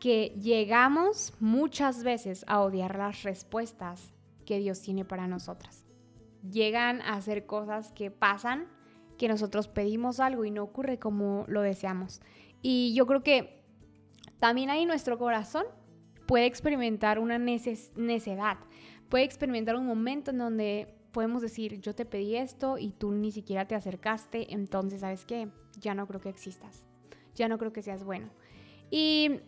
que 0.00 0.34
llegamos 0.40 1.32
muchas 1.38 2.02
veces 2.02 2.44
a 2.48 2.60
odiar 2.60 2.96
las 2.96 3.22
respuestas 3.22 4.12
que 4.44 4.58
Dios 4.58 4.80
tiene 4.80 5.04
para 5.04 5.26
nosotras. 5.26 5.84
Llegan 6.50 7.00
a 7.02 7.14
hacer 7.14 7.46
cosas 7.46 7.92
que 7.92 8.10
pasan, 8.10 8.68
que 9.18 9.28
nosotros 9.28 9.68
pedimos 9.68 10.20
algo 10.20 10.44
y 10.44 10.50
no 10.50 10.62
ocurre 10.62 10.98
como 10.98 11.44
lo 11.48 11.62
deseamos. 11.62 12.20
Y 12.62 12.94
yo 12.94 13.06
creo 13.06 13.22
que 13.22 13.62
también 14.38 14.70
ahí 14.70 14.86
nuestro 14.86 15.18
corazón 15.18 15.64
puede 16.26 16.46
experimentar 16.46 17.18
una 17.18 17.38
necedad, 17.38 18.58
puede 19.08 19.24
experimentar 19.24 19.76
un 19.76 19.86
momento 19.86 20.30
en 20.30 20.38
donde 20.38 20.94
podemos 21.12 21.42
decir, 21.42 21.80
yo 21.80 21.94
te 21.94 22.06
pedí 22.06 22.36
esto 22.36 22.78
y 22.78 22.92
tú 22.92 23.12
ni 23.12 23.30
siquiera 23.30 23.66
te 23.66 23.74
acercaste, 23.74 24.52
entonces, 24.52 25.00
¿sabes 25.00 25.24
qué? 25.24 25.48
Ya 25.78 25.94
no 25.94 26.06
creo 26.06 26.20
que 26.20 26.30
existas, 26.30 26.86
ya 27.34 27.48
no 27.48 27.58
creo 27.58 27.72
que 27.72 27.82
seas 27.82 28.02
bueno. 28.02 28.30
Y 28.90 29.40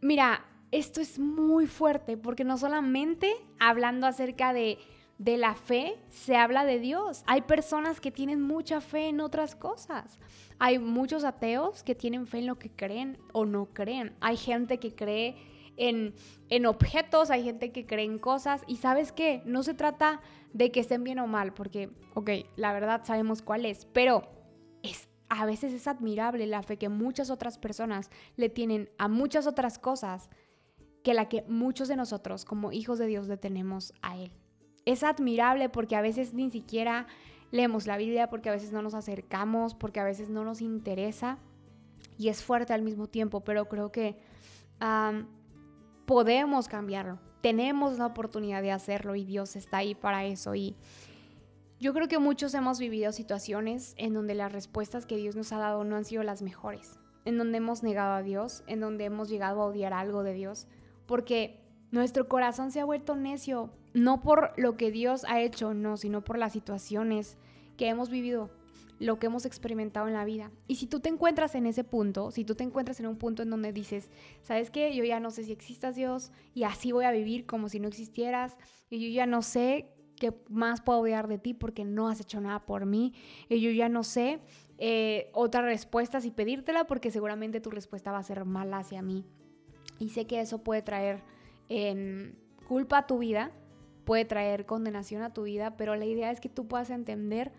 mira, 0.00 0.44
esto 0.74 1.00
es 1.00 1.20
muy 1.20 1.68
fuerte 1.68 2.16
porque 2.16 2.42
no 2.42 2.58
solamente 2.58 3.32
hablando 3.60 4.08
acerca 4.08 4.52
de, 4.52 4.78
de 5.18 5.36
la 5.36 5.54
fe, 5.54 5.96
se 6.08 6.34
habla 6.36 6.64
de 6.64 6.80
Dios. 6.80 7.22
Hay 7.26 7.42
personas 7.42 8.00
que 8.00 8.10
tienen 8.10 8.42
mucha 8.42 8.80
fe 8.80 9.08
en 9.08 9.20
otras 9.20 9.54
cosas. 9.54 10.18
Hay 10.58 10.80
muchos 10.80 11.22
ateos 11.22 11.84
que 11.84 11.94
tienen 11.94 12.26
fe 12.26 12.38
en 12.38 12.48
lo 12.48 12.58
que 12.58 12.70
creen 12.70 13.18
o 13.32 13.46
no 13.46 13.66
creen. 13.66 14.16
Hay 14.20 14.36
gente 14.36 14.80
que 14.80 14.96
cree 14.96 15.36
en, 15.76 16.12
en 16.48 16.66
objetos, 16.66 17.30
hay 17.30 17.44
gente 17.44 17.70
que 17.70 17.86
cree 17.86 18.04
en 18.04 18.18
cosas 18.18 18.62
y 18.66 18.78
sabes 18.78 19.12
qué, 19.12 19.42
no 19.44 19.62
se 19.62 19.74
trata 19.74 20.20
de 20.52 20.72
que 20.72 20.80
estén 20.80 21.04
bien 21.04 21.20
o 21.20 21.28
mal, 21.28 21.54
porque, 21.54 21.90
ok, 22.14 22.30
la 22.56 22.72
verdad 22.72 23.02
sabemos 23.04 23.42
cuál 23.42 23.64
es, 23.64 23.86
pero 23.86 24.22
es, 24.82 25.08
a 25.28 25.46
veces 25.46 25.72
es 25.72 25.88
admirable 25.88 26.46
la 26.46 26.62
fe 26.62 26.78
que 26.78 26.88
muchas 26.88 27.30
otras 27.30 27.58
personas 27.58 28.10
le 28.36 28.48
tienen 28.48 28.88
a 28.98 29.08
muchas 29.08 29.46
otras 29.46 29.78
cosas 29.78 30.30
que 31.04 31.14
la 31.14 31.28
que 31.28 31.44
muchos 31.46 31.86
de 31.86 31.96
nosotros 31.96 32.44
como 32.44 32.72
hijos 32.72 32.98
de 32.98 33.06
Dios 33.06 33.28
le 33.28 33.36
tenemos 33.36 33.92
a 34.02 34.16
Él. 34.16 34.32
Es 34.86 35.04
admirable 35.04 35.68
porque 35.68 35.94
a 35.94 36.00
veces 36.00 36.34
ni 36.34 36.50
siquiera 36.50 37.06
leemos 37.52 37.86
la 37.86 37.98
Biblia, 37.98 38.30
porque 38.30 38.48
a 38.48 38.52
veces 38.52 38.72
no 38.72 38.82
nos 38.82 38.94
acercamos, 38.94 39.74
porque 39.74 40.00
a 40.00 40.04
veces 40.04 40.30
no 40.30 40.44
nos 40.44 40.62
interesa 40.62 41.38
y 42.16 42.30
es 42.30 42.42
fuerte 42.42 42.72
al 42.72 42.82
mismo 42.82 43.06
tiempo, 43.06 43.42
pero 43.42 43.68
creo 43.68 43.92
que 43.92 44.16
podemos 46.06 46.68
cambiarlo. 46.68 47.20
Tenemos 47.42 47.98
la 47.98 48.06
oportunidad 48.06 48.62
de 48.62 48.72
hacerlo 48.72 49.14
y 49.14 49.24
Dios 49.24 49.56
está 49.56 49.78
ahí 49.78 49.94
para 49.94 50.24
eso. 50.24 50.54
Y 50.54 50.74
yo 51.78 51.92
creo 51.92 52.08
que 52.08 52.18
muchos 52.18 52.54
hemos 52.54 52.78
vivido 52.78 53.12
situaciones 53.12 53.94
en 53.98 54.14
donde 54.14 54.34
las 54.34 54.52
respuestas 54.52 55.04
que 55.04 55.16
Dios 55.16 55.36
nos 55.36 55.52
ha 55.52 55.58
dado 55.58 55.84
no 55.84 55.96
han 55.96 56.06
sido 56.06 56.22
las 56.22 56.40
mejores, 56.40 56.98
en 57.26 57.36
donde 57.36 57.58
hemos 57.58 57.82
negado 57.82 58.14
a 58.14 58.22
Dios, 58.22 58.64
en 58.66 58.80
donde 58.80 59.04
hemos 59.04 59.28
llegado 59.28 59.60
a 59.60 59.66
odiar 59.66 59.92
algo 59.92 60.22
de 60.22 60.32
Dios, 60.32 60.66
porque 61.06 61.60
nuestro 61.90 62.28
corazón 62.28 62.70
se 62.70 62.80
ha 62.80 62.84
vuelto 62.84 63.16
necio, 63.16 63.70
no 63.92 64.22
por 64.22 64.52
lo 64.56 64.76
que 64.76 64.90
Dios 64.90 65.24
ha 65.28 65.40
hecho, 65.40 65.74
no, 65.74 65.96
sino 65.96 66.24
por 66.24 66.38
las 66.38 66.52
situaciones 66.52 67.36
que 67.76 67.88
hemos 67.88 68.10
vivido 68.10 68.50
lo 69.00 69.18
que 69.18 69.26
hemos 69.26 69.44
experimentado 69.44 70.06
en 70.06 70.14
la 70.14 70.24
vida. 70.24 70.52
Y 70.68 70.76
si 70.76 70.86
tú 70.86 71.00
te 71.00 71.08
encuentras 71.08 71.56
en 71.56 71.66
ese 71.66 71.82
punto, 71.82 72.30
si 72.30 72.44
tú 72.44 72.54
te 72.54 72.62
encuentras 72.62 73.00
en 73.00 73.06
un 73.06 73.16
punto 73.16 73.42
en 73.42 73.50
donde 73.50 73.72
dices, 73.72 74.08
¿sabes 74.40 74.70
qué? 74.70 74.94
Yo 74.94 75.04
ya 75.04 75.18
no 75.18 75.30
sé 75.30 75.42
si 75.42 75.52
existas 75.52 75.96
Dios 75.96 76.30
y 76.54 76.62
así 76.62 76.92
voy 76.92 77.04
a 77.04 77.10
vivir 77.10 77.44
como 77.44 77.68
si 77.68 77.80
no 77.80 77.88
existieras 77.88 78.56
y 78.90 79.00
yo 79.00 79.08
ya 79.12 79.26
no 79.26 79.42
sé 79.42 79.90
¿qué 80.16 80.32
más 80.48 80.80
puedo 80.80 81.00
odiar 81.00 81.28
de 81.28 81.38
ti 81.38 81.54
porque 81.54 81.84
no 81.84 82.08
has 82.08 82.20
hecho 82.20 82.40
nada 82.40 82.64
por 82.64 82.86
mí? 82.86 83.14
Y 83.48 83.60
yo 83.60 83.70
ya 83.70 83.88
no 83.88 84.04
sé 84.04 84.40
eh, 84.78 85.30
otra 85.32 85.62
respuesta 85.62 86.20
si 86.20 86.30
pedírtela 86.30 86.86
porque 86.86 87.10
seguramente 87.10 87.60
tu 87.60 87.70
respuesta 87.70 88.12
va 88.12 88.18
a 88.18 88.22
ser 88.22 88.44
mala 88.44 88.78
hacia 88.78 89.02
mí. 89.02 89.24
Y 89.98 90.10
sé 90.10 90.26
que 90.26 90.40
eso 90.40 90.58
puede 90.58 90.82
traer 90.82 91.22
em, 91.68 92.34
culpa 92.68 92.98
a 92.98 93.06
tu 93.06 93.18
vida, 93.18 93.52
puede 94.04 94.24
traer 94.24 94.66
condenación 94.66 95.22
a 95.22 95.32
tu 95.32 95.44
vida, 95.44 95.76
pero 95.76 95.96
la 95.96 96.04
idea 96.04 96.30
es 96.30 96.40
que 96.40 96.48
tú 96.48 96.66
puedas 96.66 96.90
entender 96.90 97.52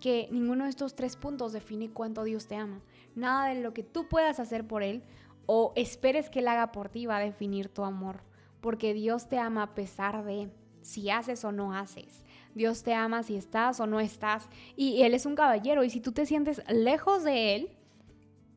que 0.00 0.28
ninguno 0.30 0.64
de 0.64 0.70
estos 0.70 0.94
tres 0.94 1.16
puntos 1.16 1.52
define 1.52 1.90
cuánto 1.90 2.24
Dios 2.24 2.46
te 2.46 2.56
ama. 2.56 2.82
Nada 3.14 3.48
de 3.48 3.60
lo 3.60 3.72
que 3.72 3.82
tú 3.82 4.08
puedas 4.08 4.40
hacer 4.40 4.66
por 4.66 4.82
Él 4.82 5.02
o 5.46 5.72
esperes 5.76 6.28
que 6.28 6.40
Él 6.40 6.48
haga 6.48 6.72
por 6.72 6.88
ti 6.88 7.06
va 7.06 7.16
a 7.16 7.20
definir 7.20 7.68
tu 7.68 7.84
amor, 7.84 8.22
porque 8.60 8.92
Dios 8.94 9.28
te 9.28 9.38
ama 9.38 9.62
a 9.62 9.74
pesar 9.74 10.24
de 10.24 10.50
si 10.82 11.10
haces 11.10 11.44
o 11.44 11.52
no 11.52 11.74
haces. 11.74 12.24
Dios 12.54 12.82
te 12.82 12.94
ama 12.94 13.22
si 13.22 13.36
estás 13.36 13.80
o 13.80 13.86
no 13.86 14.00
estás. 14.00 14.48
Y 14.76 15.02
Él 15.02 15.14
es 15.14 15.26
un 15.26 15.34
caballero 15.34 15.84
y 15.84 15.90
si 15.90 16.00
tú 16.00 16.12
te 16.12 16.26
sientes 16.26 16.62
lejos 16.68 17.24
de 17.24 17.54
Él, 17.54 17.76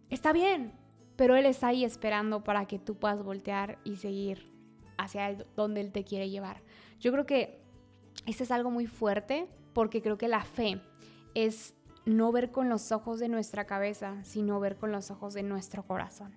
está 0.10 0.32
bien, 0.32 0.74
pero 1.20 1.36
Él 1.36 1.46
está 1.46 1.68
ahí 1.68 1.84
esperando 1.84 2.46
para 2.46 2.66
que 2.66 2.80
tú 2.80 2.96
puedas 2.96 3.22
voltear 3.22 3.78
y 3.84 3.98
seguir 3.98 4.50
hacia 4.98 5.36
donde 5.58 5.82
Él 5.82 5.92
te 5.92 6.06
quiere 6.06 6.30
llevar. 6.30 6.62
Yo 7.02 7.12
creo 7.12 7.26
que 7.26 7.60
este 8.26 8.44
es 8.44 8.52
algo 8.52 8.72
muy 8.72 8.88
fuerte 8.88 9.46
porque 9.74 10.02
creo 10.02 10.18
que 10.18 10.30
la 10.30 10.46
fe 10.46 10.82
es 11.36 11.76
no 12.06 12.32
ver 12.32 12.52
con 12.52 12.70
los 12.70 12.94
ojos 12.94 13.20
de 13.20 13.28
nuestra 13.28 13.66
cabeza, 13.66 14.24
sino 14.24 14.62
ver 14.62 14.78
con 14.78 14.94
los 14.94 15.12
ojos 15.12 15.34
de 15.34 15.44
nuestro 15.44 15.84
corazón. 15.84 16.34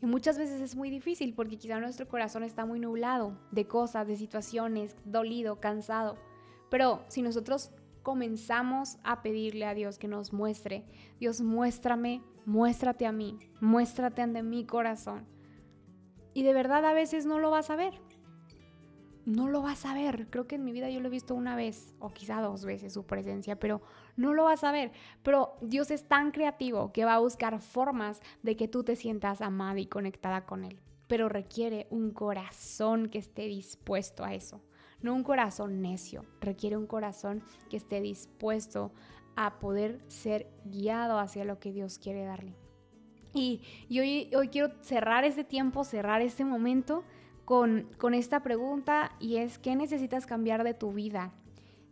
Y 0.00 0.06
muchas 0.06 0.38
veces 0.38 0.62
es 0.62 0.76
muy 0.76 0.88
difícil 0.88 1.34
porque 1.34 1.58
quizá 1.58 1.78
nuestro 1.78 2.08
corazón 2.08 2.42
está 2.42 2.64
muy 2.64 2.80
nublado 2.80 3.36
de 3.50 3.66
cosas, 3.66 4.06
de 4.06 4.16
situaciones, 4.16 4.96
dolido, 5.04 5.60
cansado. 5.60 6.16
Pero 6.70 7.04
si 7.08 7.20
nosotros 7.20 7.70
comenzamos 8.02 8.96
a 9.04 9.20
pedirle 9.20 9.66
a 9.66 9.74
Dios 9.74 9.98
que 9.98 10.08
nos 10.08 10.32
muestre, 10.32 10.86
Dios 11.20 11.42
muéstrame, 11.42 12.22
muéstrate 12.44 13.06
a 13.06 13.12
mí, 13.12 13.38
muéstrate 13.60 14.22
ante 14.22 14.42
mi 14.42 14.64
corazón. 14.64 15.26
Y 16.34 16.42
de 16.42 16.54
verdad 16.54 16.84
a 16.84 16.92
veces 16.92 17.26
no 17.26 17.38
lo 17.38 17.50
vas 17.50 17.70
a 17.70 17.76
ver 17.76 18.00
no 19.24 19.48
lo 19.48 19.62
vas 19.62 19.84
a 19.86 19.94
ver. 19.94 20.28
Creo 20.30 20.46
que 20.46 20.56
en 20.56 20.64
mi 20.64 20.72
vida 20.72 20.90
yo 20.90 21.00
lo 21.00 21.08
he 21.08 21.10
visto 21.10 21.34
una 21.34 21.56
vez 21.56 21.94
o 21.98 22.12
quizá 22.12 22.40
dos 22.40 22.64
veces 22.64 22.92
su 22.92 23.04
presencia, 23.04 23.58
pero 23.58 23.82
no 24.16 24.34
lo 24.34 24.44
vas 24.44 24.64
a 24.64 24.72
ver. 24.72 24.92
Pero 25.22 25.56
Dios 25.60 25.90
es 25.90 26.08
tan 26.08 26.30
creativo 26.30 26.92
que 26.92 27.04
va 27.04 27.14
a 27.14 27.20
buscar 27.20 27.60
formas 27.60 28.20
de 28.42 28.56
que 28.56 28.68
tú 28.68 28.84
te 28.84 28.96
sientas 28.96 29.40
amada 29.40 29.80
y 29.80 29.86
conectada 29.86 30.44
con 30.44 30.64
Él. 30.64 30.80
Pero 31.06 31.28
requiere 31.28 31.86
un 31.90 32.10
corazón 32.12 33.08
que 33.08 33.18
esté 33.18 33.42
dispuesto 33.42 34.24
a 34.24 34.34
eso. 34.34 34.62
No 35.02 35.14
un 35.14 35.24
corazón 35.24 35.82
necio, 35.82 36.24
requiere 36.40 36.76
un 36.76 36.86
corazón 36.86 37.42
que 37.68 37.76
esté 37.76 38.00
dispuesto 38.00 38.92
a 39.36 39.58
poder 39.58 40.00
ser 40.08 40.48
guiado 40.64 41.18
hacia 41.18 41.44
lo 41.44 41.58
que 41.58 41.72
Dios 41.72 41.98
quiere 41.98 42.24
darle. 42.24 42.54
Y, 43.34 43.62
hoy, 43.90 44.30
hoy 44.36 44.48
quiero 44.48 44.72
cerrar 44.82 45.24
este 45.24 45.42
tiempo, 45.42 45.84
cerrar 45.84 46.20
este 46.20 46.44
momento 46.44 47.02
con, 47.44 48.14
esta 48.14 48.42
pregunta 48.42 49.12
y 49.20 49.36
es, 49.36 49.58
¿qué 49.58 49.74
necesitas 49.76 50.26
cambiar 50.26 50.64
de 50.64 50.74
tu 50.74 50.92
vida 50.92 51.32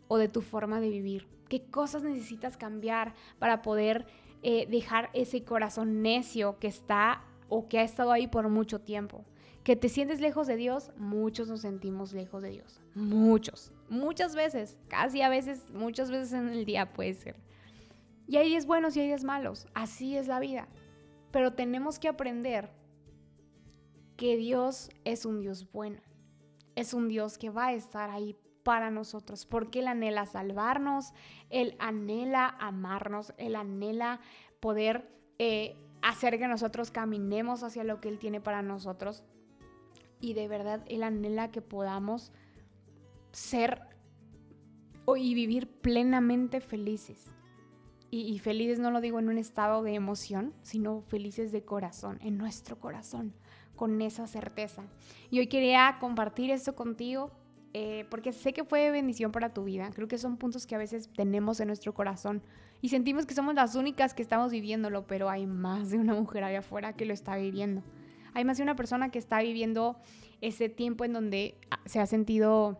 o 0.08 0.16
de 0.16 0.28
tu 0.28 0.42
forma 0.42 0.80
de 0.80 0.90
vivir? 0.90 1.28
¿Qué 1.48 1.64
cosas 1.70 2.02
necesitas 2.02 2.56
cambiar 2.56 3.14
para 3.38 3.62
poder 3.62 4.06
eh, 4.42 4.66
dejar 4.70 5.10
ese 5.12 5.44
corazón 5.44 6.02
necio 6.02 6.58
que 6.58 6.68
está 6.68 7.24
o 7.48 7.68
que 7.68 7.78
ha 7.78 7.82
estado 7.82 8.12
ahí 8.12 8.26
por 8.26 8.48
mucho 8.48 8.80
tiempo? 8.80 9.24
Que 9.64 9.76
te 9.76 9.88
sientes 9.88 10.20
lejos 10.20 10.46
de 10.46 10.56
Dios, 10.56 10.90
muchos 10.96 11.48
nos 11.48 11.60
sentimos 11.60 12.12
lejos 12.12 12.42
de 12.42 12.50
Dios. 12.50 12.80
Muchos, 12.94 13.72
muchas 13.88 14.34
veces, 14.34 14.78
casi 14.88 15.20
a 15.22 15.28
veces, 15.28 15.70
muchas 15.72 16.10
veces 16.10 16.32
en 16.32 16.48
el 16.48 16.64
día 16.64 16.92
puede 16.92 17.14
ser. 17.14 17.36
Y 18.26 18.36
hay 18.36 18.48
días 18.48 18.64
buenos 18.64 18.96
y 18.96 19.00
hay 19.00 19.08
días 19.08 19.24
malos, 19.24 19.66
así 19.74 20.16
es 20.16 20.28
la 20.28 20.40
vida. 20.40 20.68
Pero 21.30 21.52
tenemos 21.52 21.98
que 21.98 22.08
aprender 22.08 22.70
que 24.16 24.36
Dios 24.36 24.90
es 25.04 25.26
un 25.26 25.40
Dios 25.40 25.70
bueno. 25.72 26.00
Es 26.74 26.94
un 26.94 27.08
Dios 27.08 27.38
que 27.38 27.50
va 27.50 27.66
a 27.66 27.72
estar 27.72 28.10
ahí 28.10 28.36
para 28.62 28.90
nosotros, 28.90 29.46
porque 29.46 29.80
Él 29.80 29.88
anhela 29.88 30.26
salvarnos, 30.26 31.12
Él 31.48 31.76
anhela 31.78 32.46
amarnos, 32.60 33.32
Él 33.38 33.56
anhela 33.56 34.20
poder 34.60 35.08
eh, 35.38 35.76
hacer 36.02 36.38
que 36.38 36.48
nosotros 36.48 36.90
caminemos 36.90 37.62
hacia 37.62 37.84
lo 37.84 38.00
que 38.00 38.08
Él 38.08 38.18
tiene 38.18 38.40
para 38.40 38.62
nosotros. 38.62 39.22
Y 40.20 40.34
de 40.34 40.48
verdad, 40.48 40.82
Él 40.86 41.02
anhela 41.02 41.50
que 41.50 41.62
podamos 41.62 42.32
ser 43.32 43.82
y 45.16 45.34
vivir 45.34 45.68
plenamente 45.68 46.60
felices. 46.60 47.32
y, 48.12 48.38
felices 48.40 48.80
no 48.80 48.90
lo 48.90 49.00
digo 49.00 49.20
en 49.20 49.28
un 49.28 49.38
estado 49.38 49.84
de 49.84 49.94
emoción, 49.94 50.52
sino 50.62 51.02
felices 51.02 51.52
de 51.52 51.64
corazón, 51.64 52.18
en 52.22 52.38
nuestro 52.38 52.78
corazón 52.78 53.34
con 53.80 54.02
esa 54.02 54.26
certeza. 54.26 54.82
Y 55.30 55.38
hoy 55.38 55.46
quería 55.46 55.96
compartir 56.00 56.50
esto 56.50 56.74
contigo 56.74 57.30
eh, 57.72 58.04
porque 58.10 58.32
sé 58.32 58.52
que 58.52 58.62
fue 58.62 58.90
bendición 58.90 59.32
para 59.32 59.54
tu 59.54 59.64
vida. 59.64 59.88
Creo 59.94 60.06
que 60.06 60.18
son 60.18 60.36
puntos 60.36 60.66
que 60.66 60.74
a 60.74 60.78
veces 60.78 61.08
tenemos 61.16 61.60
en 61.60 61.68
nuestro 61.68 61.94
corazón 61.94 62.42
y 62.82 62.90
sentimos 62.90 63.24
que 63.24 63.32
somos 63.32 63.54
las 63.54 63.76
únicas 63.76 64.12
que 64.12 64.20
estamos 64.20 64.52
viviéndolo, 64.52 65.06
pero 65.06 65.30
hay 65.30 65.46
más 65.46 65.88
de 65.88 65.96
una 65.96 66.12
mujer 66.12 66.44
allá 66.44 66.58
afuera 66.58 66.94
que 66.94 67.06
lo 67.06 67.14
está 67.14 67.36
viviendo. 67.36 67.82
Hay 68.34 68.44
más 68.44 68.56
de 68.58 68.62
una 68.62 68.76
persona 68.76 69.10
que 69.10 69.18
está 69.18 69.40
viviendo 69.40 69.96
ese 70.40 70.68
tiempo 70.68 71.04
en 71.04 71.12
donde 71.12 71.58
ah, 71.70 71.80
se 71.86 72.00
ha 72.00 72.06
sentido 72.06 72.78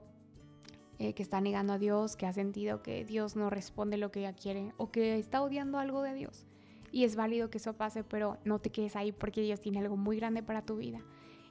eh, 0.99 1.15
que 1.15 1.23
está 1.23 1.41
negando 1.41 1.73
a 1.73 1.79
Dios, 1.79 2.17
que 2.17 2.27
ha 2.27 2.33
sentido 2.33 2.83
que 2.83 3.05
Dios 3.05 3.37
no 3.37 3.51
responde 3.51 3.97
lo 3.97 4.11
que 4.11 4.21
ella 4.21 4.33
quiere 4.33 4.73
o 4.77 4.91
que 4.91 5.19
está 5.19 5.43
odiando 5.43 5.79
algo 5.79 6.03
de 6.03 6.15
Dios 6.15 6.47
y 6.93 7.05
es 7.05 7.17
válido 7.17 7.51
que 7.51 7.59
eso 7.59 7.75
pase, 7.75 8.05
pero 8.05 8.39
no 8.45 8.59
te 8.59 8.71
quedes 8.71 8.97
ahí 8.97 9.13
porque 9.13 9.43
Dios 9.43 9.61
tiene 9.61 9.79
algo 9.79 9.97
muy 9.97 10.17
grande 10.17 10.43
para 10.43 10.63
tu 10.63 10.77
vida. 10.77 11.01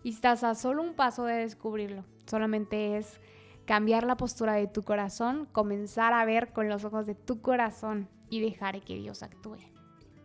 Y 0.04 0.10
estás 0.10 0.44
a 0.44 0.56
solo 0.56 0.82
un 0.84 0.94
paso 0.94 1.26
de 1.26 1.36
descubrirlo. 1.36 2.06
Solamente 2.26 2.98
es 2.98 3.20
cambiar 3.66 4.04
la 4.06 4.18
postura 4.18 4.54
de 4.54 4.68
tu 4.68 4.84
corazón, 4.84 5.48
comenzar 5.52 6.14
a 6.14 6.26
ver 6.26 6.52
con 6.52 6.70
los 6.70 6.84
ojos 6.86 7.06
de 7.06 7.16
tu 7.16 7.42
corazón 7.42 8.08
y 8.30 8.42
dejar 8.42 8.82
que 8.82 8.96
Dios 8.96 9.24
actúe. 9.24 9.58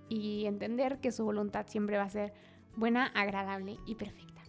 Y 0.09 0.47
entender 0.47 1.01
que 1.01 1.13
su 1.13 1.25
voluntad 1.25 1.67
siempre 1.67 1.97
va 1.97 2.05
a 2.05 2.11
ser 2.11 2.33
buena, 2.77 3.07
agradable 3.15 3.79
y 3.87 3.95
perfecta. 3.95 4.43